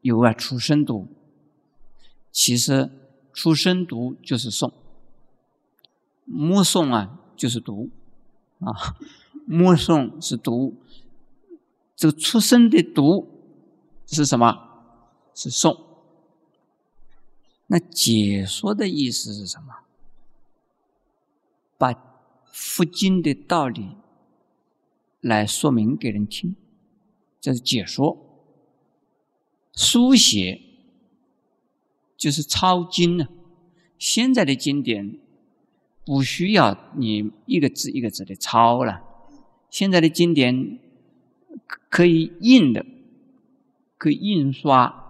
[0.00, 1.06] 有啊出声读。
[2.32, 2.90] 其实
[3.32, 4.72] 出声读就是诵，
[6.24, 7.88] 目诵啊就是读，
[8.58, 8.74] 啊
[9.46, 10.74] 目诵是读，
[11.96, 13.26] 这个出生的读
[14.06, 14.54] 是什么？
[15.34, 15.76] 是诵。
[17.66, 19.74] 那解说的意思是什么？
[21.76, 22.04] 把。
[22.58, 23.96] 佛经的道理
[25.20, 26.56] 来说明给人听，
[27.38, 28.16] 这是解说。
[29.74, 30.62] 书写
[32.16, 33.28] 就是抄经呢。
[33.98, 35.18] 现在的经典
[36.06, 39.02] 不需要你一个字一个字的抄了，
[39.68, 40.78] 现在的经典
[41.88, 42.84] 可以印的，
[43.98, 45.02] 可以印刷。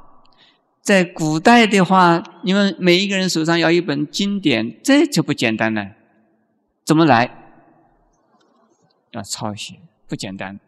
[0.81, 5.93] 在古代的话，因为每一个人手上要一本经典，这就不简单了。
[6.85, 7.43] 怎么来？
[9.11, 10.61] 要抄写，不简单。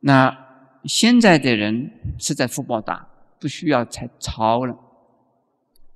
[0.00, 0.46] 那
[0.84, 4.78] 现在的人是在福报打，不需要才抄了，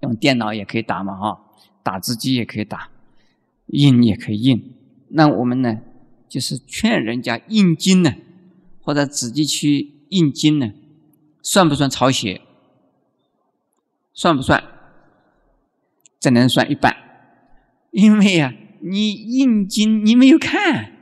[0.01, 1.41] 用电脑也可以打嘛，哈，
[1.83, 2.91] 打字机也可以打，
[3.69, 4.75] 印也可以印。
[5.09, 5.79] 那我们呢，
[6.29, 8.15] 就是劝人家印经呢，
[8.89, 10.73] 或者自己去印经呢，
[11.43, 12.41] 算不算抄写？
[14.15, 14.65] 算不算？
[16.19, 16.97] 只能算一半，
[17.91, 18.55] 因为呀。
[18.81, 20.93] 你印经，你没有看，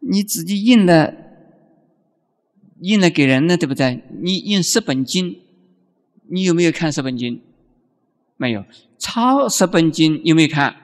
[0.00, 1.14] 你自己印了，
[2.80, 4.02] 印了给人了，对不对？
[4.20, 5.40] 你印十本经，
[6.28, 7.40] 你有没有看十本经？
[8.36, 8.66] 没有。
[8.98, 10.76] 抄十本经有没有看？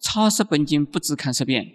[0.00, 1.72] 抄十本经不止看十遍，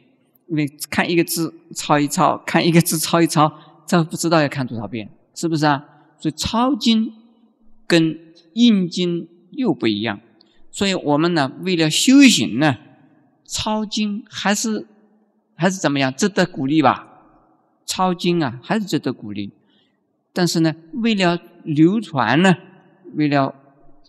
[0.48, 3.52] 因为看一个字抄一抄，看一个字抄一抄，
[3.86, 5.86] 这不知道要看多少遍，是不是啊？
[6.20, 7.14] 所以抄经
[7.86, 8.20] 跟
[8.54, 10.20] 印经又不一样。
[10.72, 12.78] 所以我们呢，为了修行呢。
[13.50, 14.86] 抄经还是
[15.56, 17.24] 还是怎么样，值得鼓励吧？
[17.86, 19.54] 抄经啊，还是值得鼓励。
[20.34, 22.58] 但是呢，为了流传呢，
[23.14, 23.56] 为了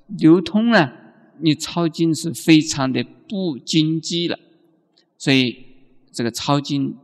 [0.09, 0.91] 流通呢，
[1.39, 4.41] 你抄经是非常的不经济了。
[5.17, 5.68] 所以
[6.13, 6.97] 这个抄经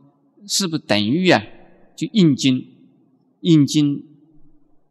[0.46, 1.42] 是不是等于啊？
[1.96, 2.66] 就印经，
[3.40, 4.04] 印经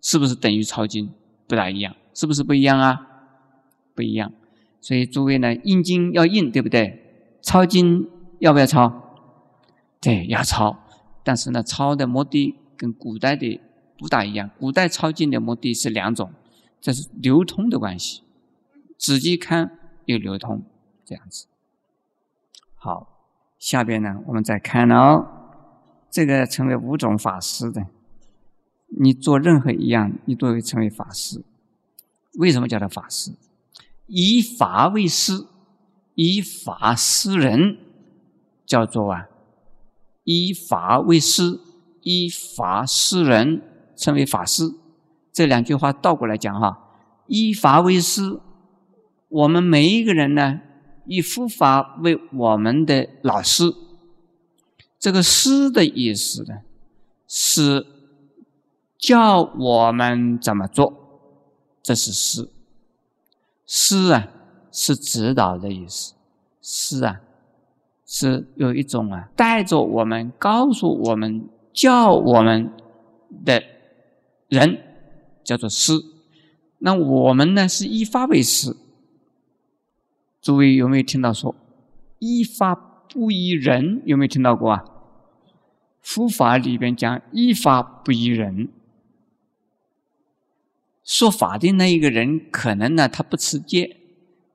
[0.01, 1.11] 是不是等于抄经？
[1.47, 3.07] 不大一样，是不是不一样啊？
[3.93, 4.31] 不一样。
[4.79, 6.99] 所以诸位呢，印经要印，对不对？
[7.41, 8.09] 抄经
[8.39, 9.01] 要不要抄？
[10.01, 10.79] 对，要抄。
[11.23, 13.59] 但是呢，抄的目的跟古代的
[13.97, 14.49] 不大一样。
[14.59, 16.33] 古代抄经的目的是两种，
[16.81, 18.21] 这是流通的关系，
[18.97, 20.63] 仔细看又流通，
[21.05, 21.47] 这样子。
[22.75, 23.12] 好，
[23.63, 25.25] 下边呢，我们再看哦，
[26.11, 27.87] 这个成为五种法师的，
[28.99, 31.41] 你做任何一样，你都会成为法师。
[32.33, 33.31] 为什么叫他法师？
[34.07, 35.45] 以法为师，
[36.15, 37.77] 以法施人，
[38.65, 39.29] 叫做啊，
[40.25, 41.61] 以法为师，
[42.01, 43.61] 以法施人，
[43.95, 44.73] 称为法师。
[45.31, 46.89] 这两句话倒过来讲哈，
[47.27, 48.41] 以法为师，
[49.29, 50.59] 我们每一个人呢，
[51.05, 53.73] 以佛法为我们的老师。
[54.99, 56.59] 这个师的意思呢，
[57.27, 57.85] 是
[58.97, 60.93] 教我们怎么做，
[61.81, 62.49] 这是师。
[63.65, 64.29] 师啊，
[64.71, 66.13] 是指导的意思。
[66.61, 67.19] 师啊，
[68.05, 72.71] 是有一种啊，带着我们、告诉我们、教我们
[73.43, 73.61] 的
[74.47, 74.79] 人，
[75.43, 75.93] 叫做师。
[76.79, 78.73] 那我们呢，是依法为师。
[80.43, 81.55] 诸位有没有听到说
[82.19, 84.01] “依法不依人”？
[84.05, 84.83] 有没有听到过啊？
[86.01, 88.67] 佛法里边讲“依法不依人”。
[91.05, 93.95] 说法的那一个人，可能呢他不持戒，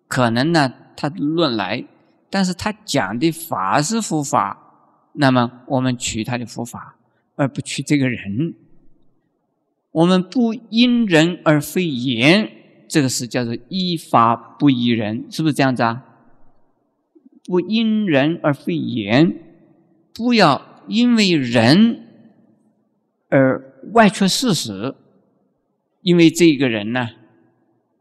[0.06, 1.86] 可能呢他乱来，
[2.28, 6.96] 但是他讲的法是佛法，那么我们取他的佛法，
[7.36, 8.54] 而不取这个人。
[9.92, 12.50] 我们不因人而非言，
[12.88, 16.04] 这个是叫做依法不依人，是不是这样子啊？
[17.44, 19.34] 不因人而非言，
[20.14, 22.06] 不要因为人
[23.28, 24.94] 而外却事实。
[26.00, 27.08] 因为这个人呢，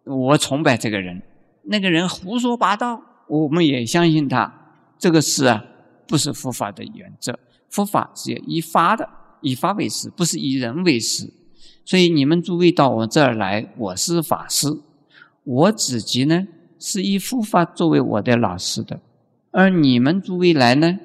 [0.05, 1.21] 我崇拜这个人，
[1.63, 4.53] 那个人胡说八道，我们也相信他。
[4.99, 5.65] 这个事啊，
[6.07, 7.37] 不是佛法的原则。
[7.69, 9.09] 佛法是要以法的，
[9.41, 11.27] 以法为师，不是以人为师。
[11.87, 14.67] 所以你们诸位到我这儿来，我是法师，
[15.45, 16.45] 我自己呢
[16.77, 18.99] 是以佛法作为我的老师的，
[19.51, 20.99] 而你们诸位来呢，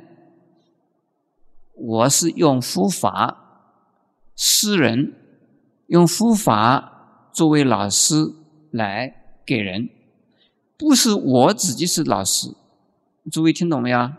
[1.74, 3.70] 我是用佛法
[4.34, 5.14] 施人。
[5.86, 8.32] 用佛法作为老师
[8.70, 9.14] 来
[9.44, 9.88] 给人，
[10.78, 12.54] 不是我自己是老师，
[13.30, 14.10] 诸位听懂没有？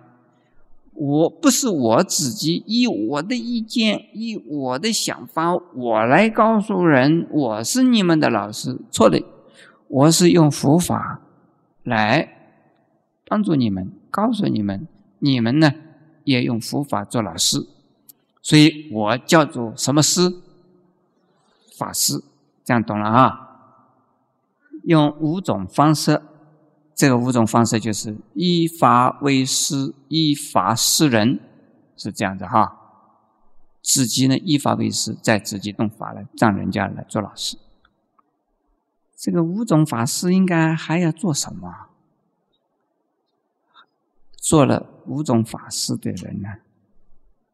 [0.95, 9.23] 我不是我自己以我的意见、以我的想法，我来告诉人我是你们的老师，错的。
[9.87, 11.21] 我是用佛法
[11.83, 12.27] 来
[13.27, 14.87] 帮助你们，告诉你们，
[15.19, 15.71] 你们呢
[16.23, 17.67] 也用佛法做老师，
[18.41, 20.33] 所以我叫做什么师？
[21.77, 22.23] 法师，
[22.63, 23.39] 这样懂了啊？
[24.83, 26.21] 用五种方式，
[26.95, 31.39] 这个五种方式就是依法为师，依法施人，
[31.97, 32.79] 是这样子哈。
[33.81, 37.57] 自己呢依法为师，再自己动法来让人家来做老师。
[39.15, 41.87] 这个五种法师应该还要做什么？
[44.37, 46.49] 做了五种法师的人呢，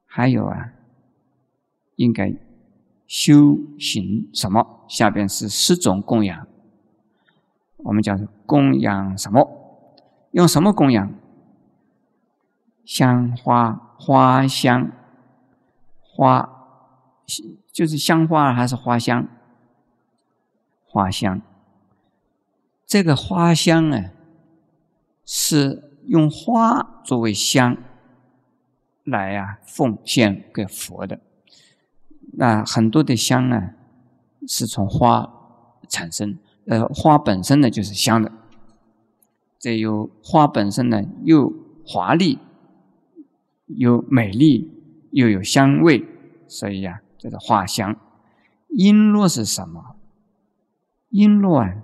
[0.05, 0.73] 还有啊，
[1.95, 2.33] 应该。
[3.07, 4.85] 修行什么？
[4.87, 6.45] 下边是十种供养，
[7.77, 9.47] 我们讲供养什么？
[10.31, 11.13] 用什么供养？
[12.83, 14.91] 香花花香，
[16.01, 16.49] 花
[17.71, 19.27] 就是香花还是花香？
[20.83, 21.39] 花香。
[22.87, 24.05] 这个花香呢，
[25.23, 27.77] 是用花作为香
[29.03, 31.19] 来呀奉献给佛的。
[32.33, 33.75] 那很多的香呢，
[34.47, 35.31] 是从花
[35.87, 38.31] 产生，呃，花本身呢就是香的。
[39.59, 41.53] 这有花本身呢又
[41.85, 42.39] 华丽，
[43.67, 44.71] 又美丽，
[45.11, 46.05] 又有香味，
[46.47, 47.97] 所以呀，这个花香。
[48.69, 49.95] 璎珞是什么？
[51.11, 51.83] 璎珞啊，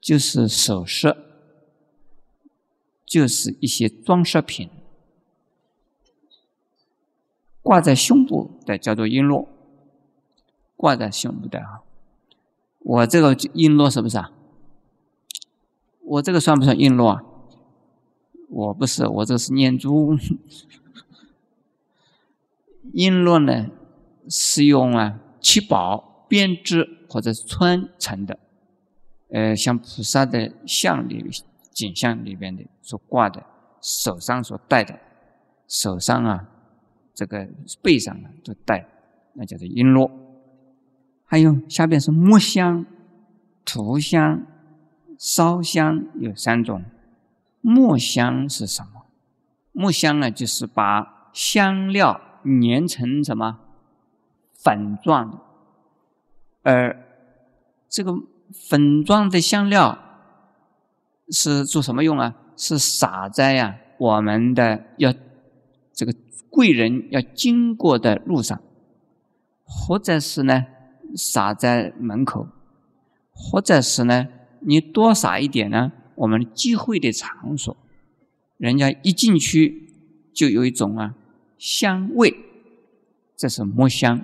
[0.00, 1.14] 就是首饰，
[3.04, 4.70] 就是一些装饰品。
[7.60, 9.46] 挂在胸部的叫做璎珞，
[10.76, 11.82] 挂在胸部的啊。
[12.78, 14.30] 我这个璎珞是不是啊？
[16.04, 17.22] 我这个算不算璎珞啊？
[18.48, 20.16] 我不是，我这是念珠。
[22.92, 23.66] 璎珞呢
[24.28, 28.38] 是用啊七宝编织或者穿成的，
[29.30, 31.24] 呃，像菩萨的像里
[31.72, 33.42] 景象里边的所挂的，
[33.80, 34.98] 手上所戴的，
[35.66, 36.50] 手上啊。
[37.16, 37.48] 这个
[37.80, 38.88] 背上呢都带，
[39.34, 40.10] 那叫做璎珞。
[41.24, 42.84] 还有下边是木香、
[43.64, 44.44] 涂香、
[45.18, 46.84] 烧香，有三种。
[47.60, 49.06] 木香是什么？
[49.72, 53.58] 木香呢，就是把香料碾成什么
[54.54, 55.40] 粉状，
[56.62, 57.04] 而
[57.88, 58.14] 这个
[58.68, 59.98] 粉状的香料
[61.28, 62.34] 是做什么用啊？
[62.56, 65.12] 是撒在呀我们的要
[65.92, 66.14] 这个。
[66.50, 68.60] 贵人要经过的路上，
[69.64, 70.66] 或者是呢，
[71.16, 72.46] 撒在门口，
[73.32, 74.28] 或者是呢，
[74.66, 77.76] 你多撒一点呢，我们聚会的场所，
[78.56, 79.90] 人家一进去
[80.32, 81.14] 就有一种啊
[81.58, 82.34] 香味，
[83.36, 84.22] 这是木香。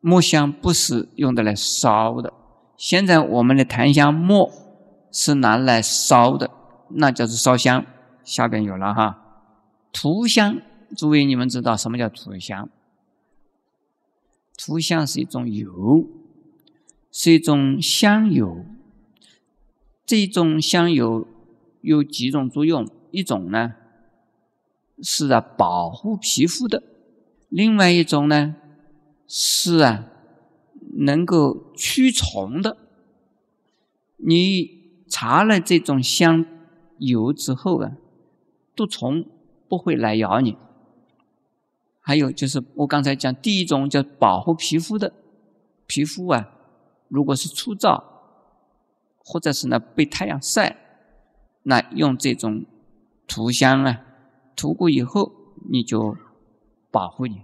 [0.00, 2.32] 木香不是用的来烧的，
[2.76, 4.50] 现在我们的檀香木
[5.12, 6.50] 是拿来烧的，
[6.90, 7.86] 那叫做烧香。
[8.24, 9.18] 下边有了哈，
[9.92, 10.60] 涂香，
[10.96, 12.68] 诸位你们知道什么叫涂香？
[14.56, 16.06] 涂香是一种油，
[17.10, 18.64] 是一种香油。
[20.12, 21.26] 这种香油
[21.80, 22.86] 有几种作用？
[23.12, 23.72] 一种呢
[25.02, 26.82] 是啊保护皮肤的，
[27.48, 28.54] 另外一种呢
[29.26, 30.04] 是啊
[30.98, 32.76] 能够驱虫的。
[34.18, 36.44] 你擦了这种香
[36.98, 37.92] 油之后啊。
[38.76, 39.24] 毒虫
[39.66, 40.58] 不会来咬你。
[42.02, 45.14] 还有就是我刚才讲，第一种叫保护皮肤的，
[45.86, 46.50] 皮肤啊，
[47.08, 48.11] 如果是粗糙，
[49.24, 50.76] 或者是呢被太阳晒，
[51.62, 52.64] 那用这种
[53.26, 54.00] 涂香啊，
[54.56, 55.32] 涂过以后
[55.70, 56.16] 你就
[56.90, 57.42] 保护你。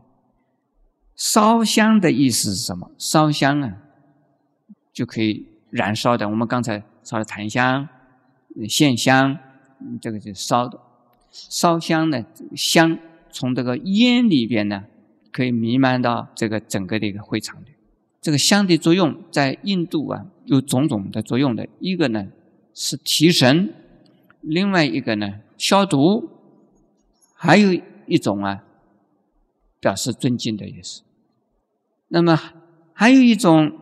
[1.16, 2.90] 烧香的意思是什么？
[2.96, 3.76] 烧香啊，
[4.92, 6.28] 就可以燃烧的。
[6.28, 7.88] 我们刚才烧的檀香、
[8.68, 9.38] 线香，
[10.00, 10.78] 这个就是烧的。
[11.30, 12.24] 烧香呢，
[12.54, 12.98] 香
[13.30, 14.84] 从这个烟里边呢，
[15.32, 17.68] 可以弥漫到这个整个的一个会场里。
[18.20, 21.68] 这个香的作用在印度啊，有种种的作用的。
[21.78, 22.26] 一个呢
[22.74, 23.72] 是提神，
[24.40, 26.28] 另外一个呢消毒，
[27.34, 28.64] 还有一种啊
[29.80, 31.02] 表示尊敬的意思。
[32.08, 32.38] 那么
[32.92, 33.78] 还有一种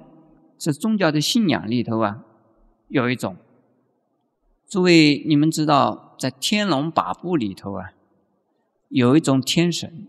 [0.58, 2.24] 是宗教的信仰里头啊，
[2.88, 3.36] 有一种，
[4.68, 6.04] 诸位你们知道。
[6.18, 7.92] 在《天龙八部》里头啊，
[8.88, 10.06] 有一种天神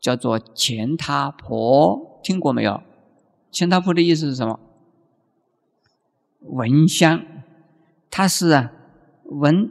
[0.00, 2.82] 叫做钱他婆，听过没有？
[3.52, 4.58] 钱他婆的意思是什么？
[6.44, 7.24] 闻香，
[8.10, 8.72] 他是啊
[9.24, 9.70] 闻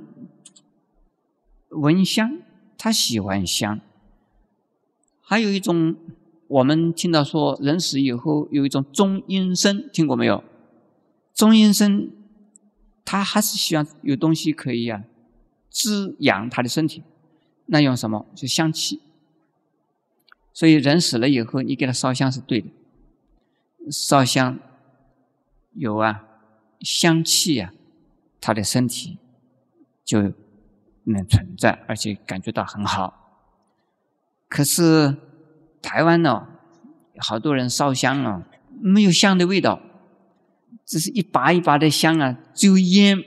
[1.70, 2.40] 闻香，
[2.78, 3.80] 他喜欢香。
[5.22, 5.96] 还有一种，
[6.48, 10.44] 我们听到说人死以后有一种中阴身，听过没有？
[11.34, 12.12] 中阴身。
[13.06, 15.04] 他还是希望有东西可以啊
[15.70, 17.04] 滋养他的身体，
[17.66, 18.26] 那用什么？
[18.34, 19.02] 就香气。
[20.54, 22.68] 所以人死了以后，你给他烧香是对的。
[23.92, 24.58] 烧香
[25.74, 26.24] 有啊
[26.84, 27.74] 香气啊，
[28.40, 29.18] 他的身体
[30.04, 30.34] 就
[31.06, 33.48] 能存在，而且感觉到很好。
[34.50, 35.16] 可是
[35.82, 36.48] 台湾呢，
[37.18, 38.48] 好多人烧香啊，
[38.80, 39.82] 没有香的味道。
[40.86, 43.24] 只是一把一把的香啊，只有烟，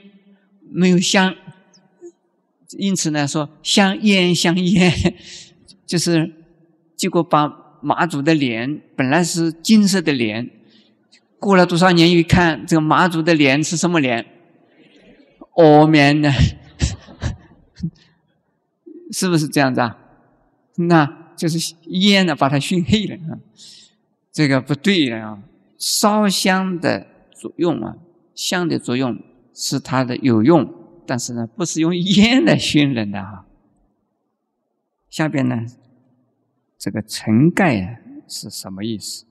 [0.69, 1.33] 没有香。
[2.77, 4.93] 因此呢，说香烟香烟，
[5.87, 6.33] 就是
[6.95, 10.49] 结果把妈祖的脸本来是金色的脸，
[11.39, 14.25] 过了多少年一看，这个妈祖的脸是什么脸？
[15.55, 16.31] 哦，面的，
[19.11, 19.97] 是不是这样子啊？
[20.75, 23.39] 那就是烟呢，把它熏黑了啊，
[24.31, 25.43] 这个不对了啊，
[25.77, 27.07] 烧香的。
[27.39, 27.95] 作用啊，
[28.33, 29.21] 香的作用
[29.53, 30.73] 是它的有用，
[31.05, 33.45] 但是呢，不是用烟来熏人的啊。
[35.07, 35.63] 下边呢，
[36.79, 39.26] 这个尘盖啊是什么意思？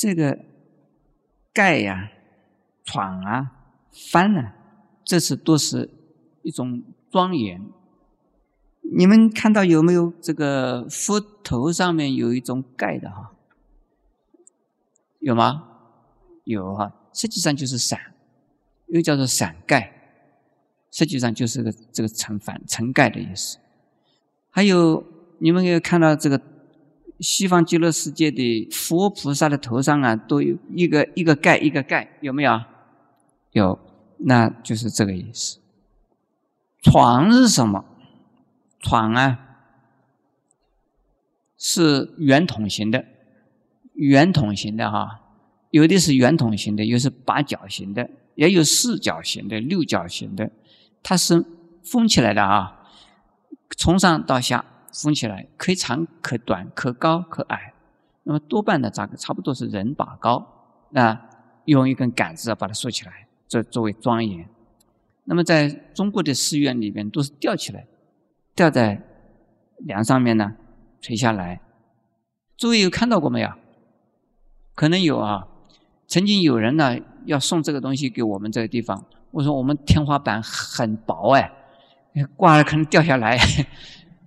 [0.00, 0.38] 这个
[1.52, 2.12] 盖呀、
[2.84, 3.50] 闯啊、
[3.90, 4.54] 翻啊，
[5.02, 5.90] 这是都是
[6.42, 7.68] 一种庄严。
[8.80, 13.32] 你们看到有没有这个佛头上面有一种盖的哈？
[15.18, 15.64] 有吗？
[16.44, 18.14] 有哈，实际上就是伞，
[18.86, 19.92] 又叫做伞盖，
[20.92, 23.58] 实际上就是个这个成反成盖的意思。
[24.48, 25.04] 还有
[25.38, 26.40] 你们有看到这个
[27.20, 32.60] 西方极乐世界的佛菩萨的头上啊，都有一个一个盖一个盖，有没有？
[33.52, 33.78] 有，
[34.18, 35.58] 那就是这个意思。
[36.82, 37.84] 床是什么？
[38.80, 39.38] 床啊，
[41.56, 43.04] 是圆筒形的，
[43.94, 45.22] 圆筒形的哈。
[45.70, 50.50] 有的是圆筒形的，有的是八角形的，也有四角形的、六角形的，
[51.02, 51.44] 它是
[51.82, 52.88] 封起来的啊，
[53.76, 57.72] 从上到下封起来，可以长可短，可高可矮。
[58.24, 60.46] 那么多半的这个差不多是人把高，
[60.90, 61.18] 那
[61.64, 64.48] 用一根杆子把它竖起来，作作为庄严。
[65.24, 67.86] 那么在中国的寺院里边都是吊起来，
[68.54, 69.02] 吊在
[69.78, 70.54] 梁上面呢，
[71.00, 71.60] 垂下来。
[72.56, 73.50] 诸位有看到过没有？
[74.74, 75.46] 可能有啊。
[76.06, 81.52] 曾经有人呢要送这个东西给我们这个地方，我说我们天花板很薄哎，
[82.34, 83.38] 挂了可能掉下来，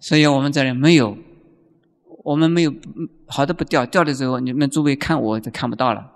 [0.02, 1.16] 所以我们这里没有，
[2.24, 2.74] 我们没有
[3.28, 6.12] 好的不掉，掉的时候你们诸位看我就看不到了。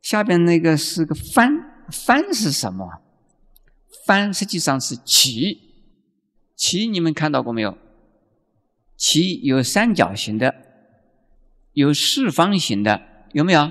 [0.00, 2.88] 下边那个是个帆，帆是什么？
[4.06, 5.58] 帆实际上是旗，
[6.56, 7.76] 旗你们看到过没有？
[8.96, 10.54] 旗有三角形的，
[11.72, 13.02] 有四方形的，
[13.32, 13.70] 有没有？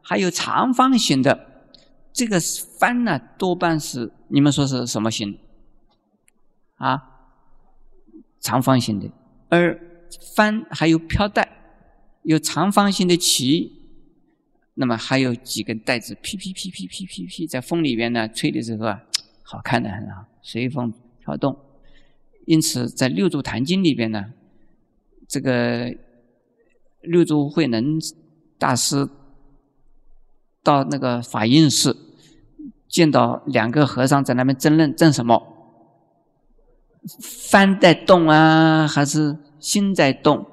[0.00, 1.48] 还有长方形的。
[2.12, 2.40] 这个
[2.78, 5.38] 帆呢，多半是你们说是什么形？
[6.74, 7.09] 啊，
[8.40, 9.10] 长方形的。
[9.48, 9.78] 而
[10.34, 11.48] 帆还有飘带，
[12.22, 13.72] 有长方形的旗，
[14.74, 19.02] 那么还有几根带子，噼噼噼噼噼噼噼，在风里边呢吹的时候啊，
[19.42, 21.56] 好看的很啊，随风飘动。
[22.46, 24.32] 因此，在六祖坛经里边呢，
[25.28, 25.94] 这个
[27.02, 27.98] 六祖慧能
[28.58, 29.08] 大师
[30.62, 31.96] 到那个法印寺，
[32.88, 35.59] 见到两个和尚在那边争论，争什么？
[37.08, 40.46] 幡在动啊，还是心在动？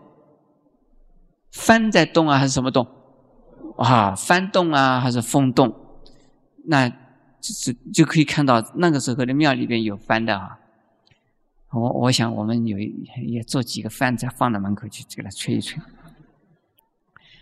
[1.52, 2.88] 幡在动啊，还是什么动？
[3.78, 5.76] 啊，幡动啊，还是风动？
[6.66, 6.96] 那就
[7.42, 10.60] 是就可以看到那个时候的庙里边有幡的啊。
[11.72, 15.78] 我我想我们有也做几个幡，再放到门口去给它吹一吹，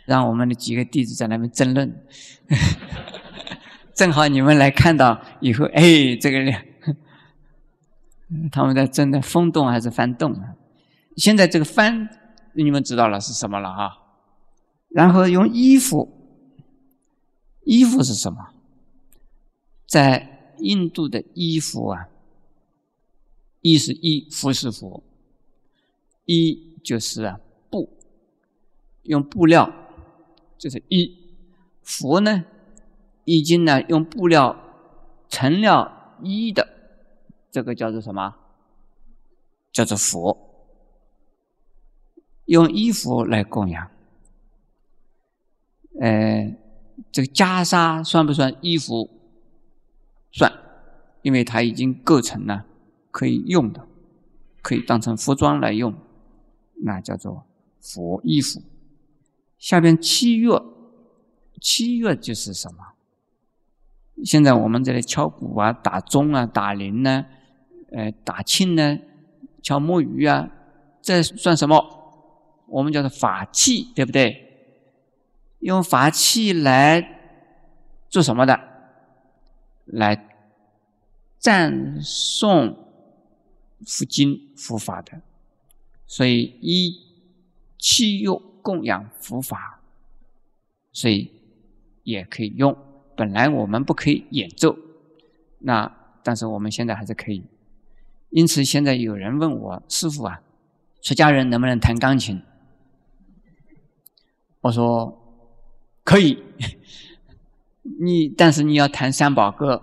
[0.06, 2.04] 让我们的几个弟子在那边争论。
[3.94, 6.40] 正好你们来看到以后，哎，这个。
[8.52, 10.56] 他们在正在风动还是幡动啊？
[11.16, 12.10] 现在这个幡，
[12.54, 13.98] 你们知道了是什么了哈？
[14.90, 16.12] 然后用衣服，
[17.64, 18.50] 衣服是什么？
[19.88, 22.08] 在印度的衣服啊，
[23.62, 25.04] 衣是衣，服是服，
[26.26, 27.90] 衣就是啊布，
[29.04, 29.72] 用布料
[30.58, 31.16] 就是衣，
[31.84, 32.46] 服呢，
[33.26, 34.58] 已经呢用布料
[35.30, 36.75] 成了衣的。
[37.56, 38.36] 这个叫做什么？
[39.72, 40.38] 叫做佛。
[42.48, 43.90] 用衣服来供养。
[46.02, 46.54] 呃，
[47.14, 49.10] 这个袈裟算不算衣服？
[50.34, 50.52] 算，
[51.22, 52.66] 因为它已经构成了
[53.10, 53.88] 可以用的，
[54.62, 55.96] 可以当成服装来用，
[56.84, 57.46] 那叫做
[57.80, 58.62] 佛衣服。
[59.58, 60.62] 下边七月，
[61.62, 62.80] 七月就是什么？
[64.26, 67.28] 现在我们这里敲鼓啊、打钟啊、打铃呢。
[67.92, 69.00] 呃，打磬呢，
[69.62, 70.50] 敲木鱼啊，
[71.02, 72.04] 这算什么？
[72.68, 74.42] 我们叫做法器，对不对？
[75.60, 77.08] 用法器来
[78.10, 78.60] 做什么的？
[79.86, 80.28] 来
[81.38, 82.76] 赞颂
[83.86, 85.22] 佛经、佛法的。
[86.08, 87.00] 所以一
[87.78, 89.80] 器用供养佛法，
[90.92, 91.32] 所以
[92.04, 92.76] 也可以用。
[93.16, 94.76] 本来我们不可以演奏，
[95.60, 97.44] 那但是我们现在还是可以。
[98.36, 100.42] 因此，现在有人问我师傅啊，
[101.02, 102.42] 出家人能不能弹钢琴？
[104.60, 105.18] 我说
[106.04, 106.44] 可以，
[108.02, 109.82] 你但是你要弹三宝歌。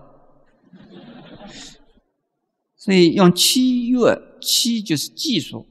[2.75, 5.65] 所以用七乐，七就是技术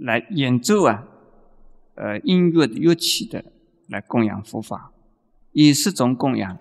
[0.00, 1.04] 来演奏啊，
[1.94, 3.44] 呃，音乐的乐器的
[3.86, 4.90] 来供养佛法，
[5.52, 6.58] 以十种供养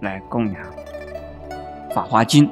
[0.00, 0.72] 来供养
[1.94, 2.48] 《法华经》。